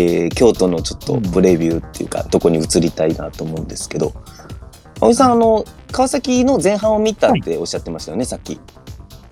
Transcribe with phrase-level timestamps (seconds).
[0.00, 4.12] えー京都のちょっとプレビューっていうか、どこに移りたいなと思うんですけど、
[5.00, 8.60] 青井さん、あの、川崎の前半を見たっておっしゃってましたよね、さっき。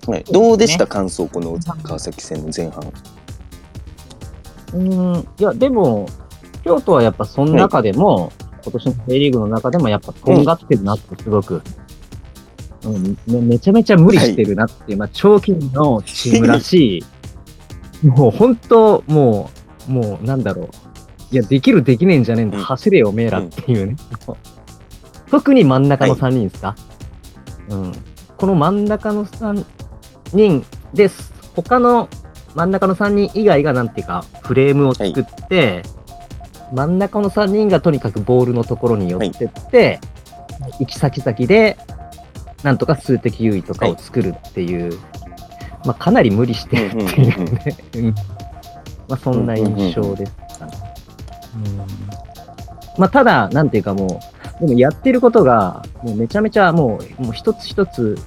[0.07, 2.91] はい、どうでした、感想、この川崎戦の前半。
[4.73, 6.07] うん、いや、でも、
[6.63, 8.31] 京都はやっぱその中でも、
[8.63, 11.61] 今年の J リーグの中でもやっぱとんがってるなってすごく、
[12.83, 13.17] うん。
[13.27, 17.03] めめちゃめちゃ無理してるなっていう、まあ長期のチームらし
[18.03, 19.58] い、 もう本当、もう、
[19.89, 20.69] もうなんだろう。
[21.31, 22.63] いや、できるできねえんじゃねえんだ、うん。
[22.63, 23.95] 走れよ、おめえらっていうね。
[25.29, 26.75] 特に真ん中の3人ですか、
[27.69, 27.91] うん。
[28.37, 29.63] この真ん中の3
[30.33, 31.33] 人です。
[31.55, 32.07] 他の
[32.55, 35.83] 真ん中の3人以外がなんていうか、フレームを作って、
[36.73, 39.99] 真ん中の3人がとにかくボールのところに寄ってって、
[40.79, 41.77] 行き先々で、
[42.63, 44.97] なんとか数的優位とかを作るっていう、
[45.85, 47.77] まあ、かなり無理してるっていうね。
[47.95, 48.15] うん
[49.09, 50.71] まあ、そんな印象ですかね。
[51.55, 52.29] うん
[52.97, 54.21] まあ、ただ、なんていうかも
[54.61, 58.17] う、でもやってることが、もうめちゃめちゃもう、もう一つ一つ、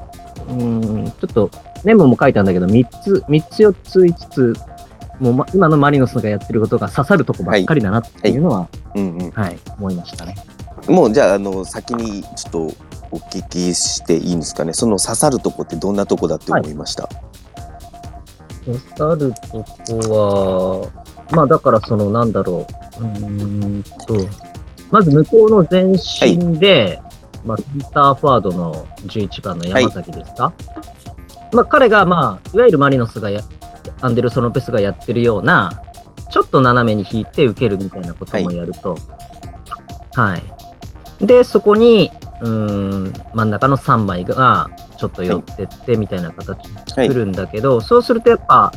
[0.49, 1.51] うん、ちょっと、
[1.85, 4.55] メモも書いたんだけど、三つ、三つ四つ五つ、
[5.21, 9.31] もう、ま、今のマリノスがやってることが刺さるとこばっかりだなっていうのは、うんうん。
[9.31, 10.35] はい、思いましたね。
[10.89, 12.59] もうじゃあ、あの、先にちょっと
[13.11, 14.73] お聞きしていいんですかね。
[14.73, 17.09] その刺さるとこってどんなとこだって思いました、
[18.65, 19.65] 刺さると
[20.09, 22.67] こは、まあだからそのなんだろ
[23.01, 24.17] う、うーんと、
[24.91, 27.01] まず向こうの前身で、
[27.45, 30.53] まあセンターフォワードの11番の山崎ですか、
[31.53, 33.43] まあ彼がまあ、いわゆるマリノスがや、
[34.01, 35.83] アンデルソン・ロペスがやってるような、
[36.31, 38.97] ちょっと斜めに引いて受けるみたいなこともやると、
[40.15, 41.27] はい。
[41.27, 42.11] で、そこに、
[42.41, 44.71] うーん、真ん中の3枚が、
[45.03, 46.59] ちょっと寄ってってみたいな形
[46.97, 48.73] はい来るんだけど、そうするとやっぱ、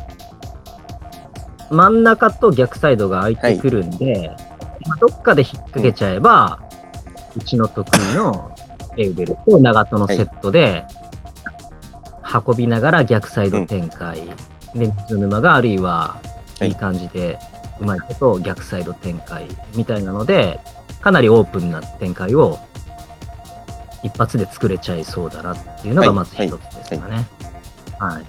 [1.70, 4.32] 真ん中と逆サイドが空いてくるんで、
[4.88, 6.64] まあどっかで引っ掛けちゃえば、
[7.36, 8.52] うちの得意の
[8.98, 10.84] エウベルと長戸のセットで、
[12.48, 14.22] 運びながら逆サイド展開。
[14.74, 16.20] で、水沼があるいは、
[16.60, 16.70] はい。
[16.70, 17.38] いい感じで、
[17.80, 19.46] うまいこと逆サイド展開
[19.76, 20.60] みたいなので、
[21.02, 22.58] かなりオープンな展開を
[24.06, 27.28] 一発で作れちゃいそうだなっていうのがまず一つですかね。
[27.98, 28.26] はい。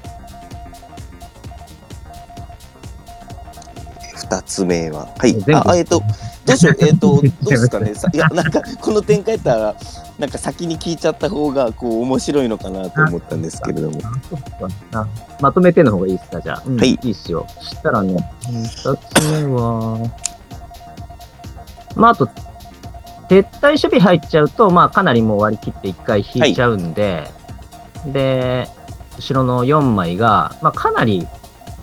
[4.15, 5.07] 二つ目は。
[5.19, 5.37] はい。
[5.55, 6.03] あ、あえっ、と、
[6.47, 7.95] どうしよう、 えっ、と、どうですかね。
[7.95, 9.77] さいや、なんか、この展開やったら、
[10.19, 14.01] なんか先に聞いちゃった方が、こう、面白いのかなと思ったんですけれども。
[15.41, 16.63] まとめての方がいいですか、じゃあ。
[16.67, 17.47] うんはいいいっすよ。
[17.61, 18.17] そしたらね、
[18.49, 19.99] 二つ目は、
[21.95, 22.29] まあ、あと、
[23.29, 27.29] 撤退守備入っちゃうと、まあ、かなりもう割り切って一回引いちゃうんで、
[28.07, 28.69] で、
[29.19, 31.27] 後ろの4枚が、まあ、かなり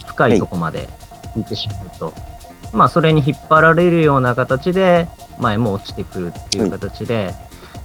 [0.07, 0.87] 深いとこまで
[1.35, 2.13] 引いてしまうと、
[2.71, 5.07] まあ、それに引っ張られるような形で、
[5.39, 7.33] 前も落ちてくるっていう形で、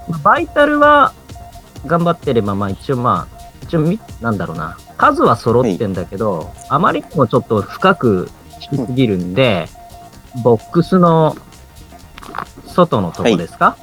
[0.09, 1.13] まあバイタルは
[1.87, 8.29] 頑張ってれば、まあ、一応まあ、一応み、なんだろうな、数は揃ってんだけど、あまりにもちょっと深く
[8.71, 9.69] 引きすぎるんで、
[10.43, 11.37] ボックスの
[12.79, 13.77] 外のとこですか、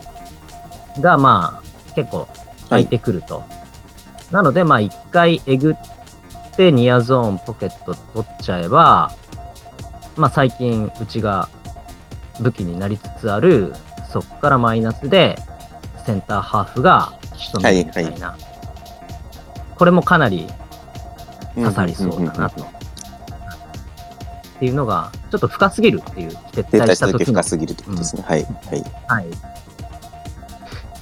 [1.01, 2.27] が、まあ、結構
[2.69, 3.43] 空いてくると。
[4.31, 5.75] なので、まあ、一回えぐっ
[6.55, 9.11] てニアゾーンポケット取っちゃえば、
[10.15, 11.49] まあ、最近、うちが
[12.39, 13.73] 武器になりつつある、
[14.11, 15.37] そこからマイナスで、
[16.05, 18.37] センターハーフが仕留めるみたいな。
[19.77, 20.47] これもかなり
[21.55, 22.74] 刺さりそうだなと。
[24.55, 28.23] っていうのが、ちょっと深すぎるっていう、撤撤退退したた時のし時深すぎるってことですね。
[28.25, 28.43] はい。
[28.43, 28.83] はい。
[29.07, 29.25] はい。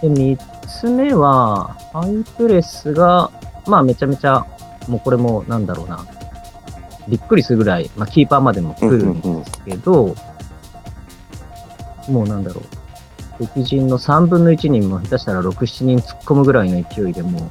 [0.01, 0.37] で、三
[0.67, 3.31] つ目は、ハイプレスが、
[3.67, 4.45] まあめちゃめちゃ、
[4.87, 6.05] もうこれもなんだろうな、
[7.07, 10.15] びっくりするぐらい、まあキーパーまでも来るんですけど、
[12.09, 12.61] もうなんだろ
[13.39, 17.41] う、敵陣の3分の1人も下手したら6、7人突っ込むぐらいの勢いでもう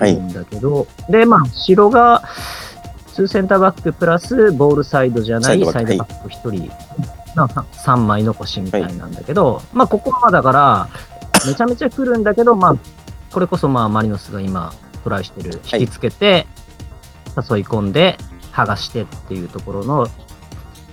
[0.00, 2.22] はいんだけど、で、まあ、後ろが、
[3.22, 6.72] 2センターバックプラス、ボールサイドじゃないササイドバックイドバック1人、
[7.34, 10.88] まあ、3枚残しみたいなんだけど、まあ、ここはだから、
[11.46, 12.76] めちゃめちゃ来るんだけど、まあ、
[13.32, 14.72] これこそまあ、マリノスが今、
[15.02, 16.46] トライしてる、はい引きつけて、
[17.36, 18.16] 誘い込んで、
[18.52, 20.06] 剥がしてっていうところの、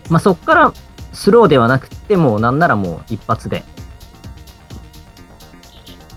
[0.09, 0.73] まあ、そこから、
[1.13, 3.63] スローではなくて、もうなんならもう一発で、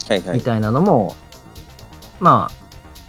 [0.08, 0.22] はい。
[0.22, 0.38] はい。
[0.38, 1.14] みたいなのも、
[2.18, 2.50] ま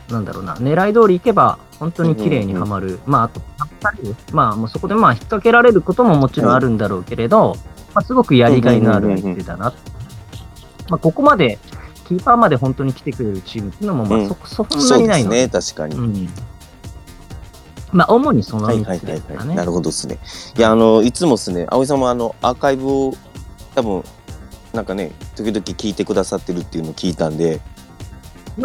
[0.10, 3.00] あ、なんだろうな、狙い通りいけば、本当に綺麗にはまる。
[3.06, 7.56] まあ、あと、やっぱりまあ、もうそこでまあ、引っ掛けられることももちろんあるんだろうけれど、
[7.94, 9.74] まあ、すごくやりがいのある相手だな。
[10.90, 11.58] まあ、ここまで、
[12.08, 15.62] キーパーまで本当に来てくれるチームっていうのも、まあ、そ、そんなそうにないのですね。
[15.62, 15.96] 確かに。
[15.96, 16.30] うん。
[17.92, 19.38] まあ、主にその3はいはいはい。
[19.38, 19.56] はい。
[19.56, 20.20] なるほどですね。
[20.58, 23.14] いや、あの、いつもですね、葵さんもあの、アーカイブを
[23.76, 24.04] 多分、
[24.74, 27.62] なんかね、時々聞いてくださってるっていうのを聞いたんで、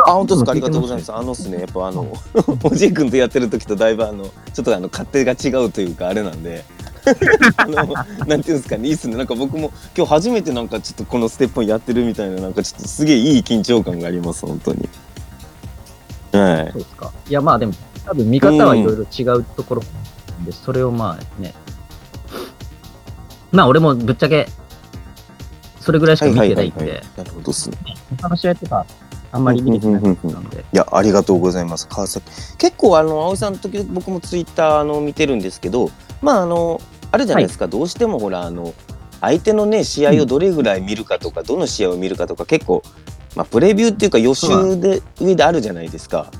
[0.06, 1.12] あ、本当ですか、ありがとうございます。
[1.12, 2.12] あのですね、やっぱあの、
[2.64, 6.64] おじい君とやってる時とだいぶあの、ちょっとあの、勝手が違うというか、あれなんで、
[7.56, 7.94] あの、
[8.26, 9.16] なんていうんですかね、いいっすね。
[9.16, 14.88] なんか僕も今日初めてなんかちょっとこのステップンやってるみたいな、なんかちょっとすげえいい緊張感があります、本当に。
[16.32, 16.72] はい。
[16.72, 17.12] そうですか。
[17.28, 17.74] いや、まあでも、
[18.06, 19.82] 多分見方はいろいろ違うところ
[20.44, 21.54] で、それをまあね。
[23.52, 24.48] まあ俺もぶっちゃけ、
[25.80, 27.76] それぐらいしか見てないんで、なるほどっすね。
[28.20, 28.86] 他の試合とか、
[29.34, 30.58] あんまり見れてないので。
[30.60, 31.88] いや、ありがとうございます。
[31.88, 32.24] 川崎。
[32.56, 35.90] 結構、あの、葵さんの時々僕もツイッター、あの、見てるんですけど、
[36.22, 38.74] まあ、あの、あれじゃないですか、どうしてもほら、あの、
[39.20, 42.84] 相手のね、試合をどれぐらい見るかとか、どの試合を見るかとか、結構、
[43.34, 46.30] まあ、プレビューっていうか予習で、上であるじゃないですか。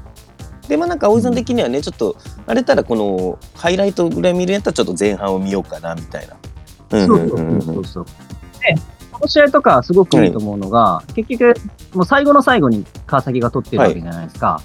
[0.68, 2.14] で、まあ、なんか、葵さん的にはね、ちょっと、
[2.46, 6.36] あれたら、この、ハイライトぐらい見るんやったら、ちょっと前半を見ようかな、みたいな。
[6.90, 7.28] そうそう
[7.60, 8.04] そうそう。
[8.60, 8.76] で、
[9.14, 11.54] この試合とかすごくいいと思うのが、結局、
[11.94, 14.60] もう最後の最後に川崎が取ってるわけじゃないですか。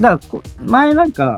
[0.00, 1.36] だから、前なんか、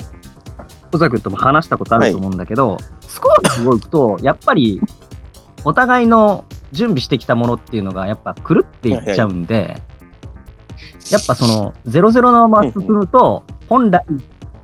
[0.90, 4.80] 小坂君とも話したことあると思うんだけど、スコアが動くと、やっぱり、
[5.64, 9.82] お互いの準備してきたものっていうのが、やっぱ狂っていっちゃうんで、
[11.10, 14.04] やっぱその、0-0のまま進むと、本来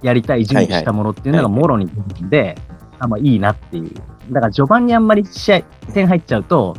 [0.02, 2.56] やりたい準備したものっていうのがもろに出るんで、
[2.98, 3.92] あまいいなっていう。
[4.30, 5.62] だから序盤にあんまり試合、
[5.92, 6.74] 点入っちゃうと、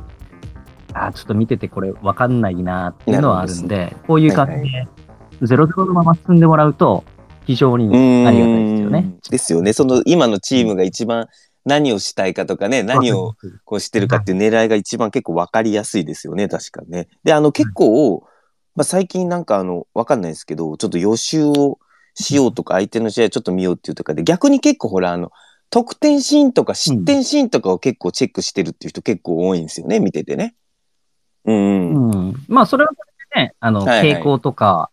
[0.94, 4.88] あーちょっと見ててこれ分かんないなっていうのはあるんで、こういう感じで、
[5.42, 7.04] 0-0のまま進んでもらうと、
[7.46, 7.86] 非常に
[8.28, 9.16] ありがたいですよね。
[9.30, 9.74] ですよね。
[9.74, 11.28] その今のチームが一番
[11.66, 13.36] 何をしたいかとかね、何を
[13.66, 17.08] こうしてるかっていう狙いが一番結構分かりやすいですよね、確かね。
[17.24, 18.24] で、あの結構、
[18.76, 21.80] まあ、最近なんかあの、分かんないですけど、ちょっと予習を
[22.14, 25.32] しようとか、相手の試合ちょっと見ようっていうとかで、逆に結構ほら、あの、
[25.70, 30.56] 得点シーンとか失点シーンとかを結構チェックしてるっていう人結構多いんですよね、見ててね。
[31.48, 32.12] うん、うん。
[32.12, 32.46] うん。
[32.48, 33.02] まあ、それはそ
[33.36, 34.92] れでね、あの、はいはい傾向とか、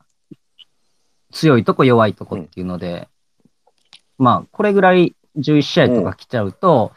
[1.33, 3.09] 強いとこ弱いとこっていうので、
[4.19, 6.93] まあ、これぐらい11試合とか来ちゃうと、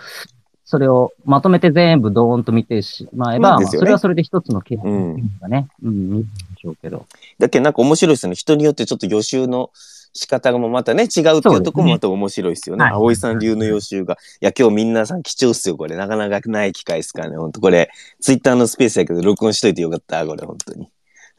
[0.64, 6.28] それをまとめて全部ドーンと見てしまえば、ねそれはそれで一つの傾向うんっていうのがね、うん、見るんで
[6.62, 7.06] しょうけど。
[7.40, 8.36] だけどなんか面白いですよね。
[8.36, 9.72] 人によってちょっと予習の
[10.14, 12.84] 仕方がもまたね、違うっていうところもまた面白いですよね。
[12.86, 14.16] はい葵さん流の予習が。
[14.42, 15.96] いや、今日みんなさん貴重っすよ、これ。
[15.96, 17.38] なかなかない機会ですからね。
[17.38, 17.90] ほんとこれ、
[18.20, 20.90] ツイッターのスペースやけど、録音しといてよかった、これ、本当に。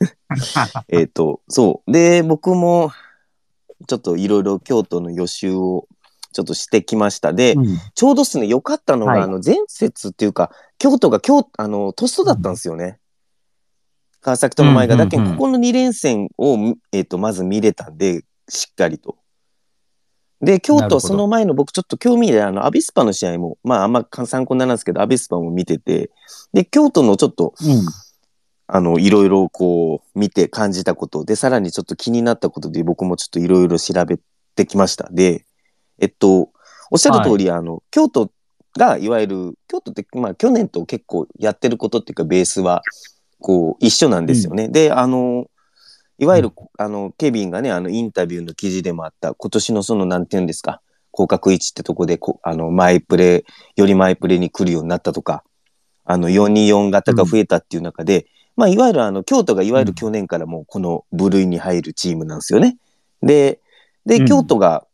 [0.89, 1.93] えっと、そう。
[1.93, 2.93] で、僕も、
[3.87, 5.87] ちょっといろいろ京都の予習を
[6.33, 7.33] ちょっとしてきました。
[7.33, 12.99] で、うんちょうどですね、良かったのが、はいあの、前節っていうか、京都が京、あの、トストだったんですよね。
[14.21, 14.95] 川崎との前が。
[14.95, 16.57] うんうんうんだけど、ここの2連戦を、
[16.93, 19.17] えっ、と、まず見れたんで、しっかりと。
[20.41, 26.11] で、京都はその前の僕ちょっと興味で、あの、アビスパの試合も、まあ、あんま参考にならんですけど、アビスパも見てて、
[26.53, 27.83] で、京都のちょっと、うん。
[28.71, 34.19] あの、いろいろこう、見て感じたこと、で、さらにちょっと気になったことで、僕もちょっといろいろ調べ
[34.55, 35.09] てきました。
[35.11, 35.45] で、
[35.99, 36.51] えっと、
[36.91, 38.31] おっしゃる通り、あの、京都
[38.77, 42.83] が、いわゆる、京都って、まあ、去年と結構やってることっていうか、ベースは、
[43.41, 44.69] こう、一緒なんですよね。
[44.69, 45.49] で、あの、
[46.19, 50.81] いわゆる、あの、ケビンがね、あの、インタビューの記事でもあった、今年のその、なんて言うんですか、
[51.13, 53.45] 広角位置ってとこで、こあの、マイプレ
[53.77, 55.45] よりマイプレに来るようになったとか、
[56.05, 62.77] あの、424型が増えたっていう中で、まあ、いわゆるあの、京都がいわゆる去年からもうこの部類に入るチームなんですよね。
[63.23, 63.61] で、
[64.05, 64.27] で、うん。
[64.27, 64.87] 京都が、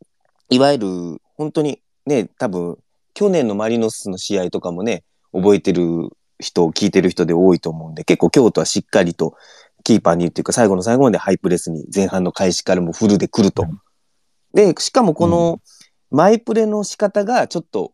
[0.51, 0.89] いわゆる、
[1.37, 2.79] 本当にね、多分、
[3.15, 9.35] 去年のマリノスの試合とかもね、覚えてる人、聞いてる人で多いと思うんで、結構京都はしっかりと、
[9.85, 13.63] キーパーにっていうか、最後の最後までハイプレスに前半の開始からもフルで来ると。
[13.63, 13.81] うん
[14.55, 15.61] で、しかもこの、
[16.11, 17.93] マイプレの仕方がちょっと、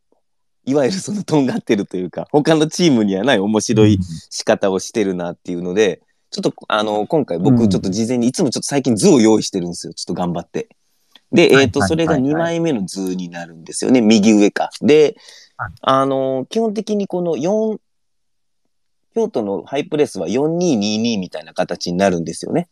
[0.67, 9.95] いわゆるそのとんがってるというか、他のチームにはない面白い仕方をしてるなっていうので、ちょっとあの、今回僕ちょっと事前に、いつもちょっと最近図を用意してるんですよ。
[9.95, 10.69] ちょっと頑張って。
[11.33, 14.03] で、はいえっ、と、はいそれがはいはい2枚目の図になるんですよね。
[14.03, 14.69] 右上か。
[14.83, 15.17] で
[15.57, 17.79] はい、あの、基本的にこの4、
[19.15, 22.69] 京都のハイプレスは4222みたいな形になるんですよね。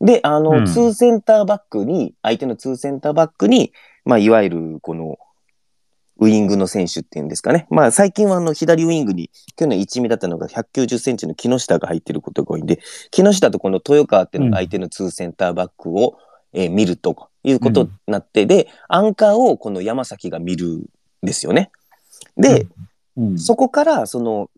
[0.00, 3.72] で、あの、うんツーセンターバックに、相手のツーセンターバックに、
[4.04, 5.18] まあ、いわゆるこの、
[6.18, 7.66] ウイングの選手っていうんですかね。
[7.70, 12.78] まあ最近はあの左ウイングに去年1味だったのが190センチの木下が入ってることが多いんで、
[13.10, 16.16] 木下とこの豊川っていうのが相手のツーセンターバックを、
[16.52, 20.86] えー見るということになって、で、アンカーをこの山崎が見るん
[21.22, 21.72] ですよね。
[22.36, 22.68] で、
[23.16, 24.50] うん、そこからその、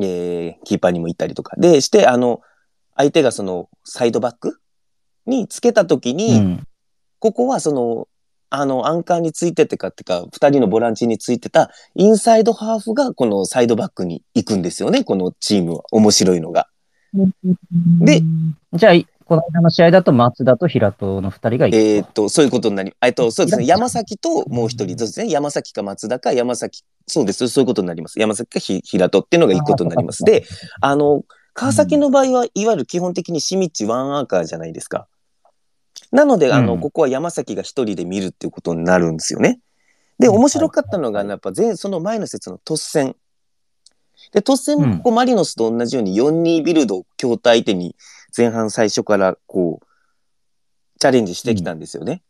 [0.00, 1.56] えーキーパーにも行ったりとか。
[1.58, 2.40] で、して、あの、
[2.96, 4.60] 相手がそのサイドバック
[5.26, 6.64] につけたときに、うん
[7.20, 8.08] ここはその、
[8.50, 15.82] あの、アンカーについててかってか、二人のボランチについてたインサイドハーフがこのサイドバックに行くんですよね、このチームは。
[15.90, 16.68] 面白いのが。
[18.00, 18.22] で、
[18.72, 18.94] じゃあ、
[19.28, 24.96] この間の試合だと松田と平戸の二人がえーっと、そういうことになり、えっと、そうですね、山崎ともう一人。
[24.96, 28.18] ですね、山崎か松田か山崎、そうです、そういうことになります。
[28.18, 30.24] 山崎かひ平戸っていうのが行くことになります。
[30.24, 30.46] で、
[30.80, 35.08] あの、川崎の場合は、いわゆる基本的にシミッチワンアーカーじゃないですか。
[36.10, 39.60] なので、あの、うんここは山崎が一人で見るっていうことになるんですよね。
[40.18, 43.14] で、面白かったのが、やっぱ前、その前の節の突戦。
[44.32, 47.96] で、突戦もここマリノスと同じように4-2ビルドを京都相手に
[48.36, 49.86] 前半最初からこう、
[50.98, 52.22] チャレンジしてきたんですよね。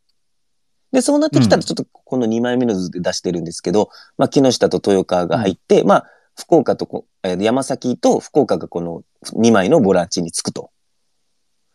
[0.93, 6.05] で、そうなってきたらちょっとこの2枚目の図で出してるんですけど、まあ、木下と豊川が入って、まあ、
[6.39, 9.03] 福岡とこ、えー山崎と福岡がこの
[9.35, 10.71] 2枚のボランチにつくと。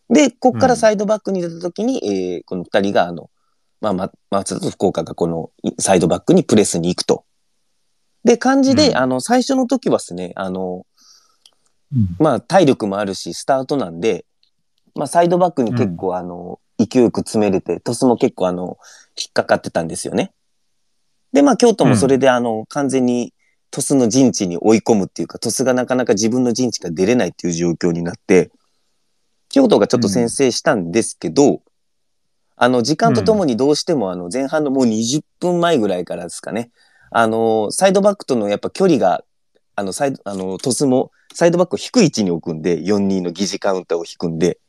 [0.09, 3.29] で、こっからサイドバックに出た時に、えーこの2人があの、
[3.81, 7.25] まあ、ま松田と福岡がこのいサイドバックにプレスに行くと。
[8.23, 8.97] で、感じで、うん。
[8.97, 10.85] あの、最初の時はですね、あの、
[11.93, 12.15] うん。
[12.19, 14.25] まあ、体力もあるし、スタートなんで、
[14.95, 18.77] まあ、サイドバックに結構、あの、勢いよく詰めれて、トスも結構、あの、
[19.17, 20.31] 引っかかってたんですよね。
[21.33, 23.33] で、まあ、京都もそれで、あの、完全に
[23.71, 28.51] トスの陣地に追い込むっていうか、トスがなかなか自分の陣地が出れないっていう状況になって、
[29.49, 31.61] 京都がちょっと先制したんですけど、
[32.55, 36.69] あの、時間とともにどうしても、あの、前半のもう20分前ぐらいからですかね、
[37.13, 39.23] あの、サイドバックとのやっぱ距離が、
[39.75, 44.59] あの、サイド、あの、トスも、サイドバックを低い位置に置くんで、4-2の疑似カウンターを引くんで、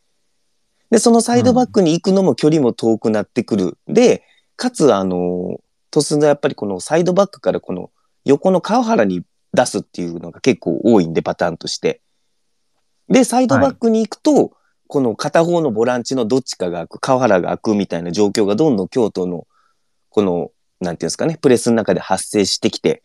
[0.91, 3.79] で、そのサイドバックに行くのも距離も遠くなってくる。
[3.89, 4.23] で、
[4.57, 5.61] かつ、あの、
[5.91, 7.91] トスのやっぱりこのサイドバックからこの
[8.25, 9.23] 横の川原に
[9.53, 12.01] 出すっていうのが結構多いんで、パターンとして。
[13.09, 14.53] で、サイドバックに行くと、
[14.87, 19.47] この片方のボランチのどっちかが開く、川原が開くみたいな状況がどんどん京都の、
[20.11, 20.51] この、
[20.81, 23.03] なんていうんですかね、プレスの中で発生してきて、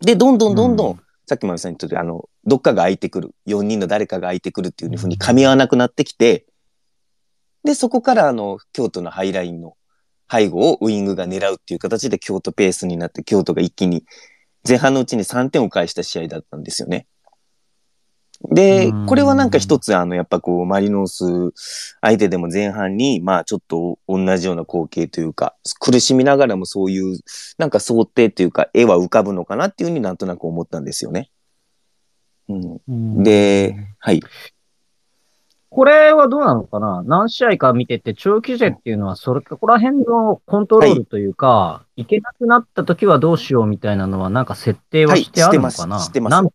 [0.00, 6.46] で、どんどんどんどん、うんさっきまみさんに言ったようにあの、どっかが空いてくる、4人の誰かが空いてくるっていうふうに噛み合わなくなってきて、
[7.64, 9.76] で、そこからあの、京都のハイラインの
[10.30, 14.04] 背後をウイングが狙うっていう形で京都ペースになって、京都が一気に
[14.66, 17.08] 前半のうちに3点を返した試合だったんですよね。
[18.50, 21.24] でうん、これはなんか一つあの、やっぱこう、マリノス
[22.02, 27.18] 相手でも前半に、まあちょっと同じような光景というか、苦しみながらもそういう、
[27.56, 31.30] なんか想定というか、絵は浮かぶのかなっていうふうになんとなく思ったんですよね。
[32.48, 33.22] うん、うん。
[33.22, 34.22] で、はい。
[35.68, 37.02] これはどうなのかな？
[37.04, 46.32] 何試合か見てて、長期勢っていうのは、それここら辺のコントロールというか、い、けなくなった時はどうしようみたいなのは、なんか設定はしてあるのかな、はいしてます。
[46.32, 46.50] なん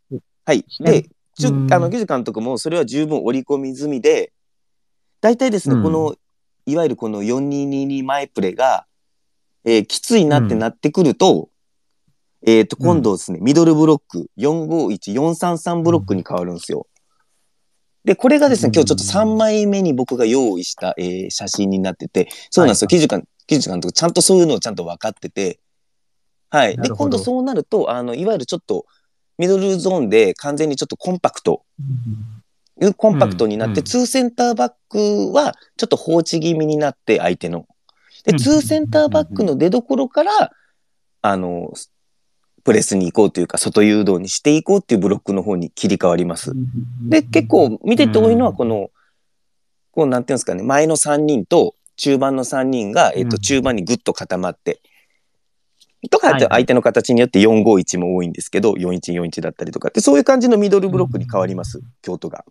[0.46, 0.66] はい。
[0.80, 1.74] ねで、ちょうん。
[1.74, 4.34] あの、ギズ監督もそれは十分織り込み済みで、
[5.22, 5.84] 大体ですね、うん。
[5.84, 6.16] この、
[6.66, 8.86] いわゆるこの4222前プレが、
[9.64, 11.50] えーきついなってなってくると、
[12.46, 16.88] えっ、と、今度ですね、ミドルブロック、451、433ブロックに変わるんですよ。
[18.04, 25.60] で、これがですね、今日ちょっと3枚目に僕が用意した、えー写真になってて、そうなんですよ、はい記事監記事監督、ちゃんとそういうのをちゃんと分かってて、
[26.50, 26.78] はい。
[26.78, 28.86] で、今度そうなると、あの、いわゆるちょっと、
[29.38, 31.64] ミドルゾーンで完全にちょっとコンパクト、
[32.98, 33.80] コンパクトになって、うん。
[33.80, 37.68] うんツーセンターバックはちょっと放置気味になって、相手の。
[38.26, 38.38] で、うん。
[38.38, 40.52] ツーセンターバックの出所から、
[41.22, 41.72] あの、
[42.64, 46.54] プレスに行こうというか、外誘導にしていこうっていうブロックの方に切り替わります。
[47.08, 48.92] で、結構見てて多いのは、この、
[49.92, 53.42] こう、なんていうんですかね、前の3人と中盤の3人が、えっと、うん。
[53.42, 54.82] 中盤にぐっと固まって、
[56.10, 62.46] とか、相手の形によって451も多いんですけど、4141だったりとかって、そういう感じのミドルブロックに変わります、京都が。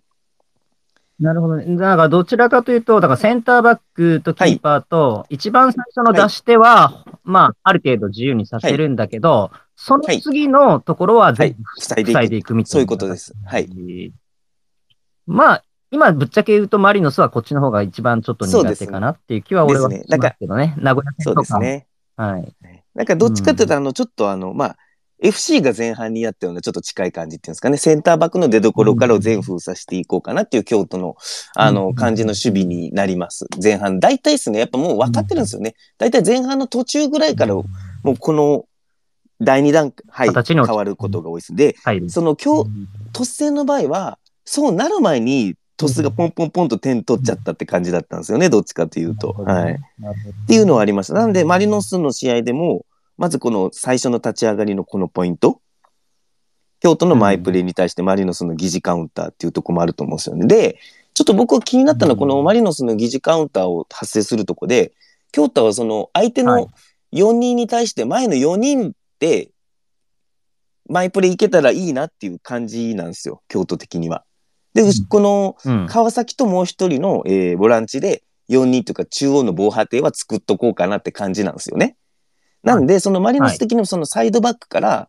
[1.21, 1.77] なるほどね。
[1.77, 12.73] だからどちらかというと、だからセンターバックとキーパーと、一番最初の出し手は、まあ、ある程度自由にさせるんだけど、その次のところは全部塞いでいく塞いでいくみたいな。
[12.73, 14.13] そういうことですはい。
[15.27, 20.75] まあ、今ぶっちゃけ言うとマリノスはこっちの方が一番ちょっと苦手かなっていう気は俺はしますけどね。
[20.79, 21.59] 名古屋そう戦とか。
[21.61, 21.87] ですね。
[22.17, 22.55] はい。
[22.95, 24.77] なんかどっちかっていうと、あの、ちょっとあの、まあ、
[25.23, 27.77] FC が前半にやったようなちょっと近い感じっていうんですかね。
[27.77, 31.17] センターバックの出所からを全封鎖していこうかなっていう京都の、
[31.55, 33.47] あの、うん感じの守備になります。
[33.63, 34.01] 前半。
[34.01, 35.75] 大体ですね、やっぱもう分かってるんですよね。
[35.99, 37.65] 大体前半の途中ぐらいから、も
[38.05, 38.65] うこの、
[39.43, 41.55] 第2段階、形に落ち変わることが多いです。
[41.55, 42.11] で、はい。
[42.11, 42.71] その今日、
[43.13, 49.33] 突戦の場合は、そうなる前に、トスがポンポンポンと点取っちゃったって感じだったんですよね、どっちかというと。
[49.33, 49.73] はい。
[49.73, 51.15] っっていうのはありました。
[51.15, 52.85] なんで、マリノスの試合でも、
[53.17, 55.61] まずこの最初の立ち上がりのこのポイント。
[56.81, 60.47] 京都のマイプレーに対してマリノスの疑似カウンターっていうところもあると思うんですよね。
[60.47, 60.79] で、
[61.15, 64.93] ちょっと僕が気になったのは、このマリノスの疑似カウンターを発生するとこで、
[65.33, 66.71] 京都はその相手はいの
[67.13, 69.51] 4人に対して前の4人で、
[70.89, 74.25] マイプレいけたらいいなっていう感じなんですよ、京都的には。
[74.75, 75.87] で、うんこのうん。
[75.89, 81.97] 川崎ともう一人の、えーボランチで4人というか中央の防波堤は作っとこうかなって感じなんですよね。
[82.63, 85.09] なんで、そのマリノス的にもそのサイドバックから、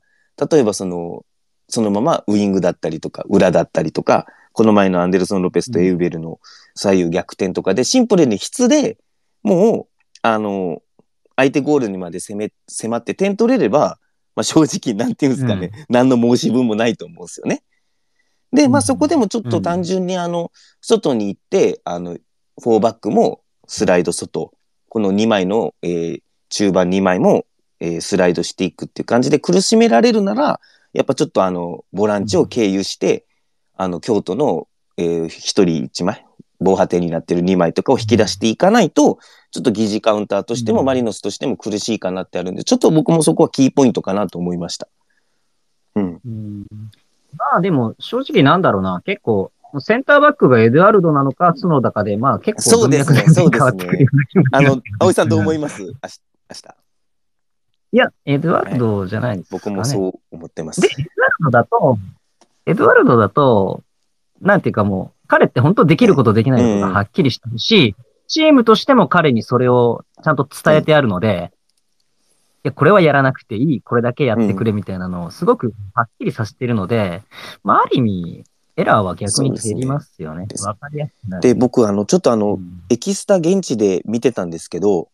[0.52, 1.26] 例えばその、
[1.68, 6.40] そのままウイングだったりとか、裏だったりとか、この前のアンデルソン・ロペスとエウベルの
[6.76, 8.98] 左右逆転とかで、シンプルに質で
[9.44, 9.88] もう、
[10.22, 10.82] あの、
[11.36, 14.00] 相手ゴールにまで攻め、迫って点取れれば、
[14.36, 17.64] まあ正直、なんていうんですかね、何の申し分もないと思うんですよね。
[18.54, 22.18] で、まあそこでもちょっと単純にあの、外に行って、あの、
[22.62, 24.52] フォーバックもスライド外、
[24.90, 26.22] この2枚の、えー
[26.54, 27.46] 中盤2枚も、
[27.80, 30.60] えースライドしていくっていう感じで苦しめられるなら、
[30.92, 33.26] やっぱちょっとあの、ボランチを経由して、
[33.78, 34.68] あの、京都の、
[34.98, 36.26] えー、1人1枚、
[36.60, 39.20] 防波堤になってる2枚とかを引き出していかないと、
[39.52, 40.86] ちょっと疑似カウンターとしても、うん。
[40.86, 44.90] マリノスとしても苦しいかなってあるんで、ちょっと僕もそこはキーポイントかなと思いました。
[45.96, 46.20] うん。
[46.26, 46.66] うん
[47.38, 53.24] まあでも、正直なんだろうな、結構、センターバックがエドワルドなのか、角田かで、まあ結構そうですね。
[53.24, 55.82] 文脈が変わってくるような気もあの、葵さんどう思いいます？
[55.82, 55.94] 明日。
[56.50, 56.76] 明日
[57.94, 59.60] いや、エドワルドじゃないですか、ね。
[59.64, 60.82] 僕もそう思ってます。
[60.82, 61.98] で。、エドワルドだと、
[62.66, 63.84] エドワルドだと、
[64.42, 67.96] なんていうかもう、彼って本当できることできないことがはっきりしてるし、
[68.28, 71.58] チームとしても彼にそれをちゃんと伝えてあるので、い
[72.64, 77.22] や、これはやらなくていい、これだけやってくれみたいなのをすごくはっきりさせているので、
[77.64, 78.44] まあ、ある意味、
[78.78, 80.48] エラーは逆に減りますよね。
[80.66, 81.42] わ、かりやすくなる。
[81.42, 85.10] で、僕、あの、ちょっとあの、うんエキスタ現地で見てたんですけど、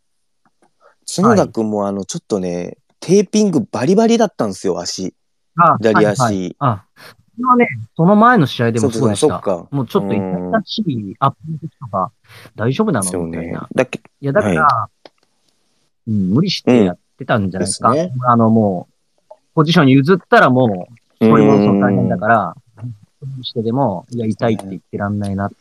[1.15, 5.13] 角田君もあの、ちょっとね、テーピングバリバリだったんですよ、足。
[5.55, 6.85] あ左足はいはいあ、
[7.41, 9.27] はね、その前の試合でもそうでした。
[9.27, 9.67] そっか。
[9.69, 12.11] もうちょっと痛々しいアップの時とか、
[12.55, 13.69] 大丈夫なそうねのみたいな。。
[13.75, 14.89] だけいや、だから、
[16.07, 17.91] うん、無理してやってたんじゃないですか。
[17.91, 18.87] すねあの、も
[19.29, 20.87] う、ポジション譲ったらも
[21.19, 22.55] う、取り戻すの大変だから、
[23.43, 25.51] してでも、いや、痛いって言ってらんないな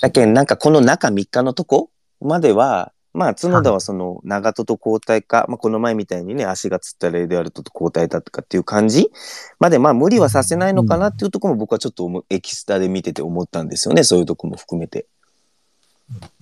[0.00, 9.10] だけどなんかこの中3日のとこまでは、まあ、角田はその、長門と交代か、まあ、この前みたいにね、足がつったレイデアルトと交代だとかっていう感じ
[9.58, 15.06] まで、まあ、無理はさせないのかなっていうところも僕はちょっとエキスタで見てて思ったんですよね、そういうとこも含めて。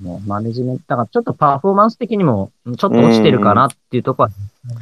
[0.01, 4.35] ねマネジメント、だからちょっとパフォーマンス的にも、ちょっと落ちてるかなっていうところは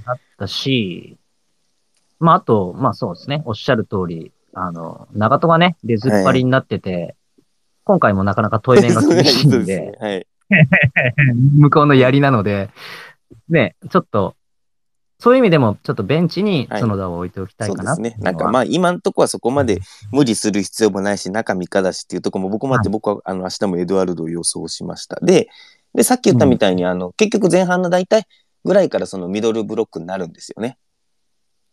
[0.07, 1.17] あったし、
[2.21, 7.15] まあ、あと、まあそうですね、おっしゃる通り、あの、長門がね、出ずっぱりになってて、
[7.85, 9.93] 今回もなかなか問い面が厳しいんで、そうですね。
[10.01, 10.27] はい。
[11.59, 12.71] 向こうの槍なので、
[13.49, 14.35] ね、ちょっと、
[15.21, 18.23] そういう意味でも、ちょっとベンチに角田を置いておきたいかなそうですね。
[18.23, 19.81] なんかあ、まあ今んとこはそこまで
[20.13, 25.19] 無理する必要もないし、中3日だしっていうところも僕もあって、はい僕はあの明日もエドワルドを予想しました。
[25.21, 25.49] で、
[25.95, 28.27] で、さっき言ったみたいに、あの、結局前半の大体
[28.65, 30.79] ぐらいからそのミドルブロックになるんですよね。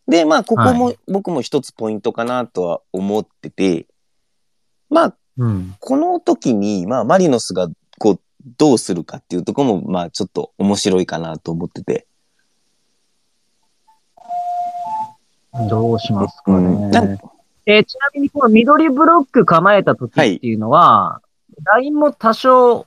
[0.08, 3.86] で、まあここも僕も一つポイントかなとは思ってて、
[4.90, 5.76] まあうん。
[5.80, 8.20] この時に、まあマリノスがこう、
[8.58, 12.05] どうするかっていうところも、まあちょっと面白いかなと思ってて。
[15.68, 16.94] どうしますかうん。
[17.66, 21.20] えーちなみにこの緑ブロック構えた時っていうのは、
[21.64, 22.86] ラインも多少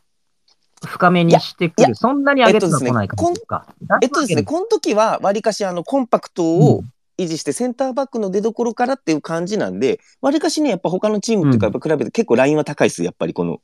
[0.86, 1.96] 深めにしてくいやいる。
[1.96, 3.66] そんなに上げては来ない感じですか？
[4.02, 6.84] えっとですね、この時はわりかしあのコンパクトを
[7.18, 13.60] 維持してセンターバックの出所からっていう感じなんで、わりかしね、やっぱ他のチームっていうか、うんやっぱ比べて結構ラインは高いです、やっぱりこの。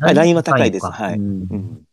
[0.00, 1.86] はいラインは高いですはいうんうん、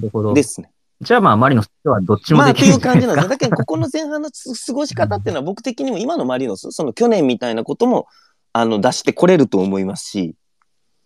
[0.02, 0.34] るほど。
[0.34, 0.70] ですね。
[1.00, 3.06] じゃあまあ、マリノスとはどっちもできるんじゃないですか？
[3.06, 3.28] 感じなんです。
[3.28, 8.06] だけど、ここの前半のつ過ごし方っていうのは僕的にも今のマリノス、その去年みたいなことも、
[8.52, 10.34] あの、出してこれると思いますし、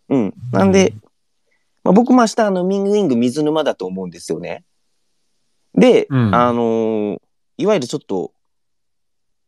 [0.08, 0.34] うん。
[0.50, 0.94] なんで、
[1.84, 4.64] まあ、僕も明日、あの、ミングウィング水沼だと思うんですよね。
[5.74, 7.18] で、うんあのー
[7.58, 8.32] いわゆるちょっと、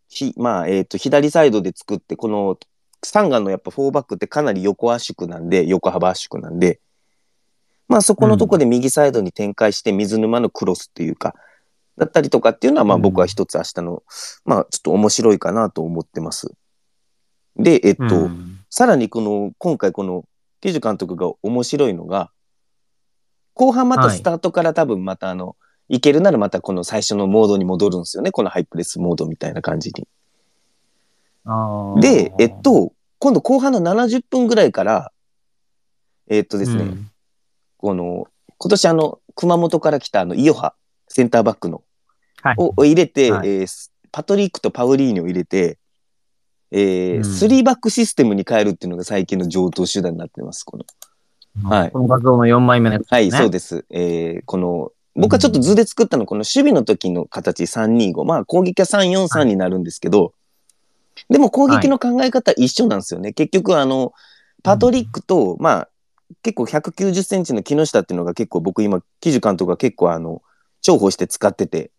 [0.09, 2.59] ひ、まあ、えっ、と、左サイドで作って、この、
[3.03, 6.81] サンガのやっぱフォーバックってかなり横圧縮なんで、横幅圧縮なんで、
[7.89, 11.35] まあそこのとこで右サイドに展開して水沼のクロスっていうか、
[11.97, 14.03] だったりとかっていうのは、まあうん僕は一つ明日の、
[14.45, 16.53] まあちょっと面白いかなと思ってます。
[17.57, 20.25] で、えっと、うんさらにこの、今回この、
[20.61, 22.33] ケジュ監督が面白いのが、
[23.53, 25.55] 後半またスタートから多分またあの、
[25.89, 28.33] いけるならまたこの最初のモードに戻るんですよね。
[28.33, 30.09] このハイプレスモードみたいな感じに。
[32.01, 35.13] で、えっ、と、今度後半の70分ぐらいから、
[36.27, 37.11] えっとですね、うん
[37.85, 40.73] この、今年あの、熊本から来たあの、イオハ、
[41.07, 41.83] センターバックの、
[42.43, 45.79] はいをを入れて、はいえースパトリックとパウリーニを入れて、
[46.71, 50.65] えーうんスリーバックシステムに変えるっていうのが最近の上等手段になってます。
[50.65, 51.91] このはい。
[51.91, 53.05] この画像の4枚目のね。
[53.07, 53.85] はい、そうです。
[53.91, 58.25] えーこの僕はちょっと図で作ったのこの守備の時の形325。
[58.25, 60.33] まあ攻撃は343になるんですけど、
[61.29, 63.35] でも攻撃の考え方一緒なんですよね。
[63.35, 64.15] 結局あの、
[64.63, 65.89] パトリックと、まあ
[66.43, 70.43] 結構190センチの木下っていうのが結構僕今、記事監督が結構あの、
[70.83, 71.91] 重宝して使ってて。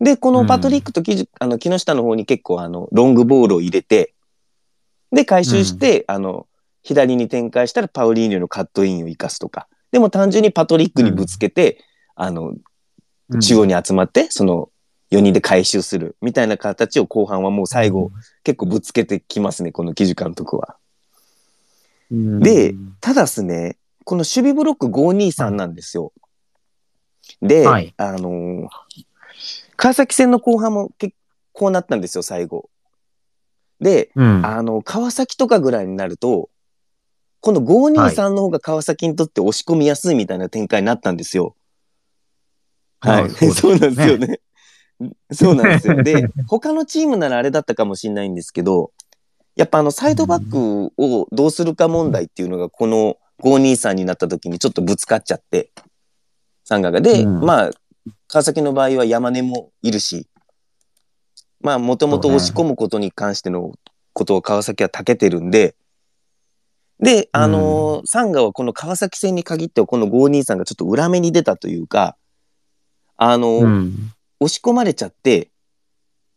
[0.00, 4.14] で、このパトリックと木,、あの木下の方に結構あの、ロングボールを入れて、
[5.12, 6.46] で、回収して、あの、
[6.82, 9.68] 左に展開したらパウリーニョのカットインを生かすとか。
[9.92, 12.60] でも単純にパトリックにぶつけて、あの、うん
[13.40, 14.70] 中央に集まって、その
[15.10, 18.12] 4人で回収するみたいな形を後半はもう最後、
[18.44, 20.76] 結構ぶつけてきますね、この記事監督は。
[22.12, 22.74] うんで
[23.06, 26.12] ただですね、この守備ブロック523なんですよ。
[27.40, 28.68] で、はいあのー
[29.76, 31.14] 川崎戦の後半も結
[31.52, 32.68] 構なったんですよ、最後。
[33.78, 34.44] で、うん。
[34.44, 36.50] あの、川崎とかぐらいになると、
[37.40, 41.54] この523の方が川崎にとって押し込みやすいみたいな展開になったんですよ。
[42.98, 43.22] はい。
[43.22, 44.40] まあそうそうなんですよね。
[45.30, 46.02] そうなんですよ。
[46.02, 48.90] で、他のチームならあれだったかもしれないんですけど、
[49.56, 55.70] やっぱあのサイドバックをどうするか問題っていうのがこの523になった時にちょっとぶつかっちゃって、
[56.64, 57.00] サンガが。
[57.00, 57.70] で、うんまあ、
[58.28, 60.26] 川崎の場合は山根もいるし、
[61.60, 63.72] まあ、もともと押し込むことに関しての
[64.12, 65.74] ことを川崎は長けてるんで、
[67.00, 72.16] で、あのーサンガはこの川崎戦に限ってはこの523がちょっと裏目に出たというか、
[73.16, 74.12] あのーうん。
[74.38, 75.50] 押し込まれちゃって、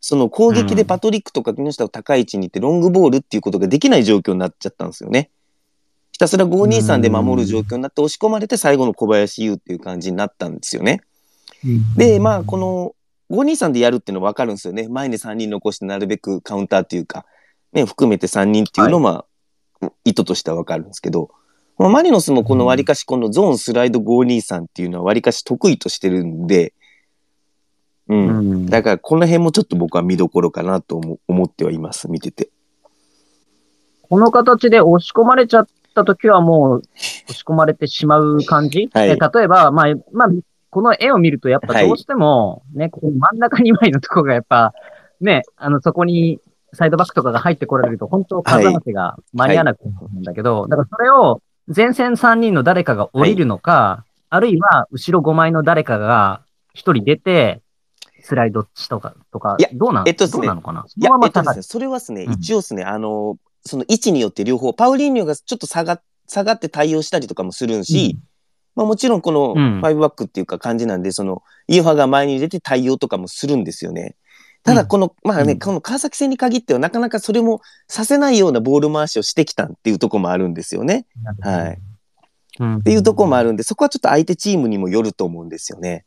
[0.00, 5.30] その攻撃でパトリックとか木下を高い位置に行ってロングボールっていうことができない状況になっちゃったんですよね。
[6.12, 11.02] ひたすら523で守る状況になって押し込まれて最後の小林優っていう感じになったんですよね。
[11.96, 12.94] で、まあ、この
[13.30, 14.88] 523でやるっていうのは分かるんですよね。
[14.88, 17.26] 前に3人残してなるべくカウンターっていうか、
[17.72, 19.24] ね、含めて3人っていうのは、
[19.80, 21.30] まあ、意図としては分かるんですけど、
[21.78, 26.74] まあ、マリノスもこの割かしこのゾーンスライド523っていうのは割かし得意としてるんで、
[28.10, 28.28] うん。
[28.28, 28.66] うん。
[28.66, 32.50] だからこの辺もちょっと僕は見どころかなと思思ってはいます、見てて。
[34.08, 39.10] この形で押し込まれちゃった時はもう押し込まれてしまう感じ、はい。
[39.10, 40.28] え例えば、まあ、まあ、
[40.70, 44.74] この絵を見るとやっぱどうしても、ね、この真ん中2枚のとこがやっぱ、
[45.20, 46.40] ね、あの、そこに
[46.72, 51.42] サイドバックとかが入ってこられると、本当数合わせが間に合わなくなるんだけど、だからそれを
[51.74, 56.42] 前線3人の誰かが降りるのか、あるいは後ろ5枚の誰かが
[56.74, 57.60] 1人出て、
[58.22, 60.84] スライドしとか、とかいや、どうなの、えっとですねどうなのかな？
[60.86, 62.32] いそやのま、えっとですね、それはですね、うん。
[62.34, 68.18] 一応ですね、あの、その位置によって両方、パウリーニョがちょっと下が下がって対応したりとかもするんし、
[68.76, 69.80] まあもちろんこのうん。
[69.80, 74.16] 5バックっていうか感じなんで、その、イエファが前に出て対応とかもするんですよね。
[74.62, 75.58] ただこの、まあね、うん。
[75.58, 81.06] この川崎戦に限ってはなかなかそれもさせないようなボール回しをしてきたっていうところもあるんですよね。
[81.40, 81.78] はい。
[82.58, 82.76] うん。
[82.76, 86.04] っていうところもあるんで、そこはちょっと相手チームにもよると思うんですよね。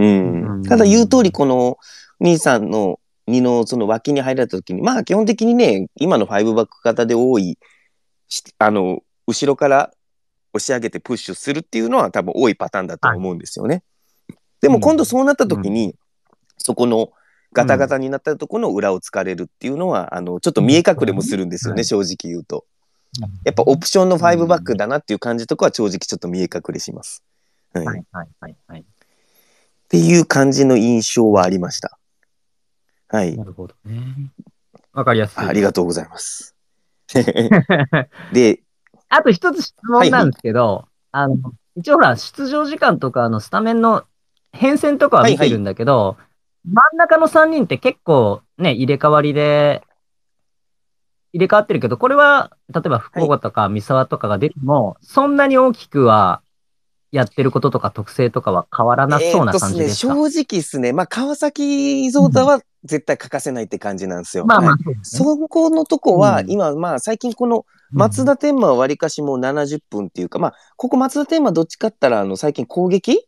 [0.00, 0.62] ううんん。
[0.64, 1.78] ただ言う通り、この
[2.18, 7.58] 兄さんの2のその脇に入られた時に、まあ基本的にね、今の5バック型で多い、
[8.28, 9.92] しあの、後ろから
[10.52, 13.82] 押し上げてプッシュするっていうのは多分多いパターンだと思うんですよね。
[14.60, 15.94] でも今度そうなった時に、
[16.58, 17.12] そこの
[17.52, 22.64] ガタガタになったところの裏を突かれるっていうのは、あの、ちょっと見え隠れもするんですよね、うん正直言うと。
[23.44, 27.24] やっぱオプションの5バックだなっていう感じとかは正直ちょっと見え隠れします。
[27.72, 28.84] はいっはいはいはい
[29.92, 30.00] はい。
[30.02, 31.98] ていう感じの印象はありました。
[33.08, 33.44] はいな。
[33.44, 34.30] るほどね。
[34.92, 35.44] わかりやすい。
[35.44, 36.54] あありがとうございます。
[38.32, 38.60] で、
[39.08, 41.36] あと一つ質問なんですけど、あの、
[41.76, 44.04] 一応ほら、出場時間とか、あの、スタメンの
[44.52, 46.16] 変遷とかは見てるんだけど、
[46.64, 49.82] 真ん中の3人って結構ね、入れ替わりで、
[51.32, 56.42] 入れ替わってるけど、これは、例えば福岡とか三沢とかが出ても、そんなに大きくは、
[57.12, 64.46] やってることとか特性とかは変わらなそうな感じですか、えすね、正直ですね、まあ、川崎ゾータは絶対欠かせないって感じなんですよ。
[64.46, 65.40] まあまあはい、そね。
[65.40, 66.50] そこのとこは、うん。
[66.50, 73.26] 今、まあ、最近この松田天馬はわりかしもう70分っていうか、まあ、ここ松田天馬どっちかったら、あの、最近攻撃？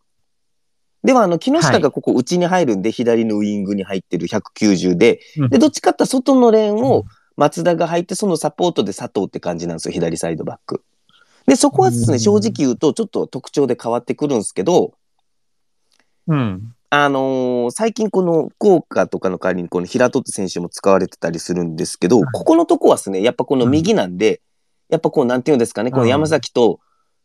[1.05, 5.49] では、あの、木下がここ内に入るんで、左のウイングに入ってる190で、うん。
[5.49, 7.05] で、どっちかったら外のレーンを
[7.37, 10.85] 松田が入って、そのサポートで佐藤って感じなんですよ、左サイドバック。
[11.47, 14.93] で、そこはですね、うん正直言うと、ちょっと特徴で変わってくるんですけど、
[16.29, 16.75] うん。
[16.91, 24.43] あのー最近この福岡とかの代わりにこの平戸選手も使われてたりするんですけど、はいここのとこはですね、やっぱこの右なんで、
[24.89, 26.81] やっぱこうなんていうんですかね、この山崎と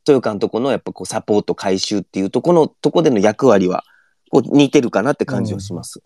[0.08, 3.84] 豊監督のやっぱこうサポート回収っていうとこのとこでの役割は
[4.32, 6.02] こう似てるかなって感じはします。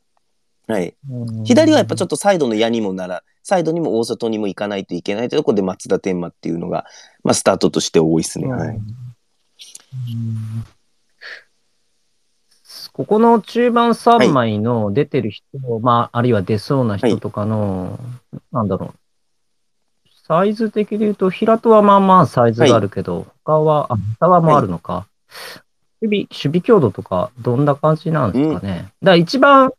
[0.68, 0.96] はい。
[1.44, 6.86] 左はやっぱちょっと、とサイドの矢にもなら、サイドにも大外にも行かないといけないというところで松田天馬っていうのが、
[7.24, 8.48] まあスタートとして多いですね。
[8.48, 8.68] はい。
[8.70, 8.84] うん
[12.94, 15.46] ここの中盤3枚の出てる人、
[15.80, 18.00] まあ、あるいは出そうな人とかの、
[18.52, 20.10] なんだろう。
[20.28, 25.08] サイズ的で言うと、平戸はまあまあサイズがあるけど、他は、あ、下はもあるのか。
[26.02, 28.78] 守備、守備強度とか、どんな感じなんですかね。
[28.78, 29.72] だから一番、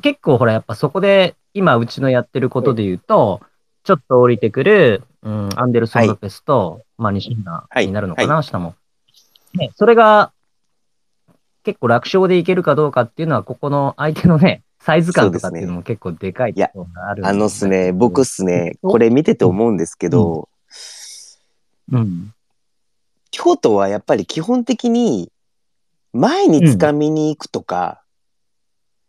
[0.00, 3.40] 結構ほら、やっぱそこで、今うちのやってることで言うと、
[3.84, 8.74] ちょっと降りてくる、うん、アンデルソン・ロペスと、まあ、西村になるのかな、下も。
[9.54, 10.32] ね、それが、
[11.64, 20.48] 結構楽勝でいけるかどうかっていうのは、ここの相手のね、サイズ感とかっていうのも結構でかいところがある、ね、あのっすね、僕っすね、これ見てて思うんですけど、
[21.90, 22.34] うん、うん、
[23.30, 25.30] 京都はやっぱり基本的に
[26.12, 28.01] 前に掴みに行くとか、うん、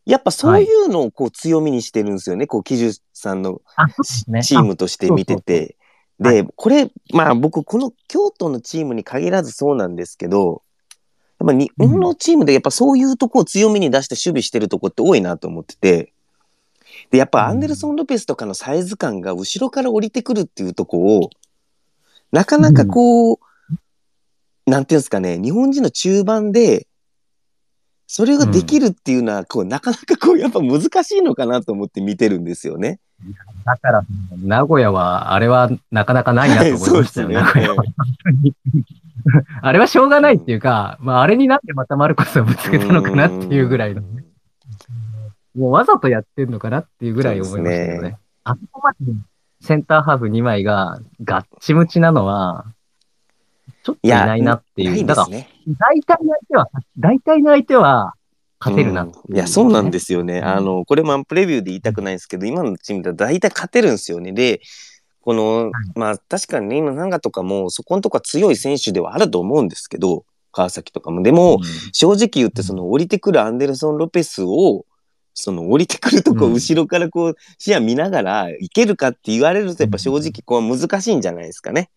[0.06, 0.66] やっぱそうい。
[0.66, 3.62] うのをこう強みにしてるんですよね、はい、こう、喜寿さんの、
[4.28, 5.78] ね、チームとして見てて。
[6.20, 10.62] で、これ、まあ僕、この京都のチームに限らずそうなんですけど、
[11.39, 16.13] やっぱ日本のチームでやっぱそういうとこを強みに出して守備してるとこって多いなと思ってて、
[17.12, 21.30] で、やっぱアンデルソン・ロペスとかのサイズ感が後ろから降りてくるっていうとこを、
[22.32, 23.74] なかなかこう、う
[24.70, 26.88] ん、なんていうんですかね、日本人の中盤で、
[28.08, 33.00] それができるっていうのは、こう、なかなかこう、やっぱ難しいのかなと思って見てるんですよね。
[33.66, 34.06] だから、
[34.38, 37.84] 名古屋は、あれはなかなかないなと思いました よ、ね、名古屋は。
[39.62, 44.26] あれはしょうがないっていうか、まあ、あれになってまたマルコスをぶつけたのかなっていうぐらいの、ね、
[45.56, 48.10] もうわざとやってんのかなっていうぐらい思いましたよね。
[48.10, 49.13] ねあそこまで
[49.62, 52.66] センターハーフ2枚がガッチムチなのは、
[53.84, 54.98] ちょっといないなっていう。
[54.98, 58.13] いだから、大体の相手は、大体の相手は、
[58.60, 60.39] 勝てるな、ねうん、いや、そうなんですよね。
[60.39, 64.32] あの、これもプレビューで言いたくないんですけど、今のチームでは大体勝てるんですよね。
[64.32, 64.62] で、
[65.19, 71.22] この、まあ確かにね、今、ナガとかも、そこのとこは強い選手ではあると思うんですけど、川崎とかも。
[71.22, 71.60] でも、
[71.91, 74.86] 正直言って、その降りてくるアンデルソン・ロペスを、
[75.34, 81.82] その降りてくるとこ後ろからこう視野見ながらいけるかって言われるとやっぱ正直こう難しいんじゃないですかね。
[81.82, 81.88] うん、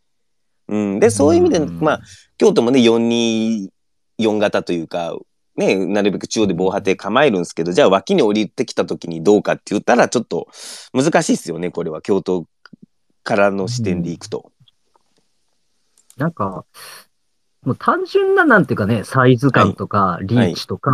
[0.68, 2.00] でそういう意味で、まあ
[2.38, 5.16] 京都もね424型というか
[5.56, 10.48] ね、なるべく中央で防波堤構えるんですけど、じゃあ脇に降りてきた時にどうかって言ったらちょっと
[10.92, 12.02] 難しいですよね、これは。
[12.02, 12.46] 京都
[13.24, 14.52] からの視点でいくと。
[16.18, 16.64] うん、なんか、
[17.64, 20.92] もう単純ななんていうかね、サイズ感とか、リーチとか、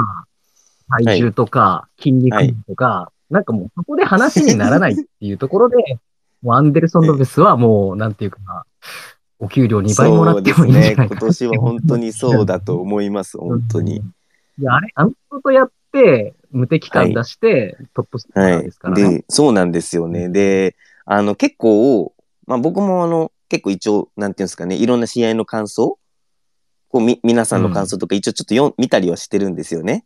[0.89, 2.37] 体重とか、筋肉
[2.69, 5.77] とか、なんかもうそこで話にならないっていうところで、
[6.41, 8.65] もうアンデルソン・ロベスはもう、なんていうか、
[9.43, 13.97] お給料2倍もらってもいいんじゃないか、ね、今年は本当にそうだと思います、本当に。
[13.97, 18.97] いや、あれ、あのことやって、無敵感出して、トップスターですから。
[18.97, 20.29] ね、はい、で、そうなんですよね。
[20.29, 22.15] で、あの、結構、
[22.47, 25.99] まあ僕もあの、結構一応、なんていうんですかね、いろんな試合の感想、
[26.89, 30.05] こうみ、皆さんの感想とか一応ちょっとよ、見たりはしてるんですよね。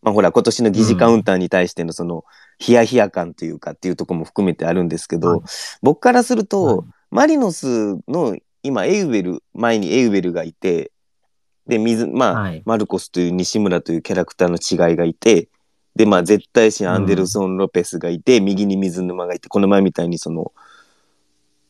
[0.00, 2.24] まあほら、今年の疑似カウンターに対してのその、
[2.58, 5.40] ヒヤヒヤ感というかっていうところも含めてあるんですけど、はい、
[5.82, 10.92] 僕からすると、はい、マリノスの今、エウベル、前にエウベルがいて、
[11.66, 15.48] で、水、まあ、はい、マルコスという西村というキャラクターの違いがいて、
[15.94, 20.52] で、まあ、絶対心アンデルソン・ロペスがいて、うん、右に水沼がいて、この前みたいにその、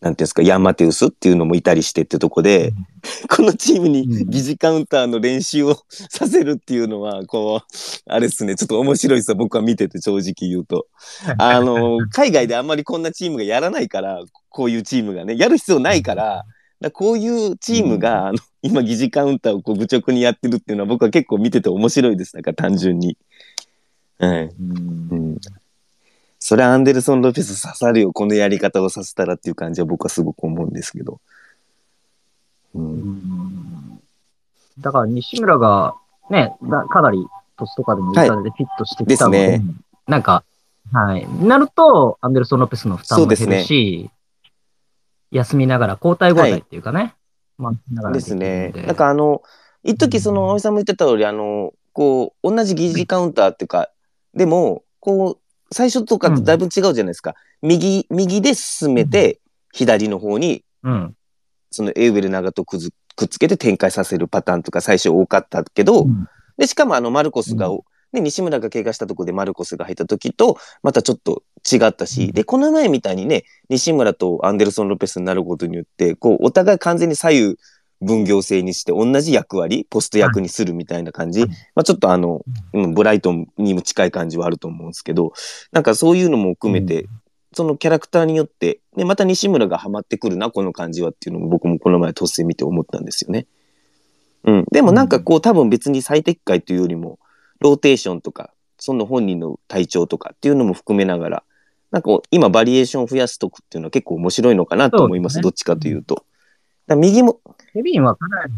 [0.01, 2.75] なんていうんですか、ヤンマテウスっていうのもいたりしてってとこで、うん、
[3.29, 7.67] このチームに疑似カウンターの練習をさせるっていうのは、こう、
[8.07, 10.87] あれですね、ちょっと面白いですよ、僕は見てて正直言うと。
[11.39, 16.45] あの、 海外であんまりこんなチームがやらないから、こういうチームがね、やる必要ないから、
[16.83, 22.37] だこういうチームが、うん、あの 今疑似カウンターをこう愚直にやってるっていうのは僕は結構見てて面白いです。
[22.37, 23.17] なんか単純に。
[24.19, 24.45] はい。
[24.45, 25.39] うん。
[26.39, 31.21] それアンデルソン・ロペス刺さるよ、このやり方をさせたらっていう感じは僕はすごく思うんですけど。
[32.75, 32.85] うん。
[32.85, 34.03] うん
[34.79, 35.95] だから西村が
[36.31, 39.65] ね、だかなり年とかでもでフィットしてきたので、はい、ね、
[40.07, 40.45] なんか、
[40.93, 41.27] はい。
[41.45, 44.11] なると、アンデルソン・ロペスの負担も減るし、
[45.33, 47.15] 休みながら、交代交代っていうかね。
[47.59, 47.73] は
[48.11, 48.73] い、ですね。
[48.87, 49.43] なんかあの、
[49.83, 53.91] 一時その、葵さんも言ってた通り、あの、こう、同じ疑似カウンターっていうか、
[54.35, 57.35] でも、こう、最初とかとだいぶ違うじゃないですか。
[57.63, 59.41] うん、右、右で進めて、
[59.73, 61.17] 左の方に、うん、
[61.71, 67.71] そのエウベル長とくずくっつけて展開させるパターンとか最初多かったけど、うん、で、しかもあの、マルコスが、
[68.13, 77.57] ね、西村が怪我したところでマルコスが入った時と、またちょっと違ったし、で、この前みたいにね、西村とアンデルソン・ロペスになることによって、こう、お互い完全に左右
[78.03, 81.47] 分業制にして同じ役割、ポスト役にするみたいな感じ、ま
[81.77, 85.33] あちょっとあの、ブライトンにも近い感じはあると思うんですけど、
[85.71, 87.07] なんかそういうのも含めて、
[87.55, 93.47] そのキャラクターによって、ね、また西村がハマってくるな、この感じはっていうのも僕もこの前突然見て思ったんですよね。
[94.45, 94.65] うん。
[94.73, 97.19] でもなんかこう多分別に最適解というよりも、
[97.63, 101.43] ローテーションとか、その本人の体調とかっていうのも含めながら、
[101.91, 105.35] なんか今バリエーションを増やすとくっていうのは結構面白いのかなと思います。
[105.35, 106.25] すねどっちかというと。
[106.87, 107.41] だ右も、
[107.73, 108.53] ケビンはかなり、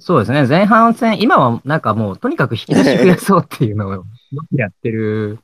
[0.00, 4.04] そうですね、前半戦、今はなんかもう、とにかく引き出し増やそうっていうのを
[4.52, 5.40] やってる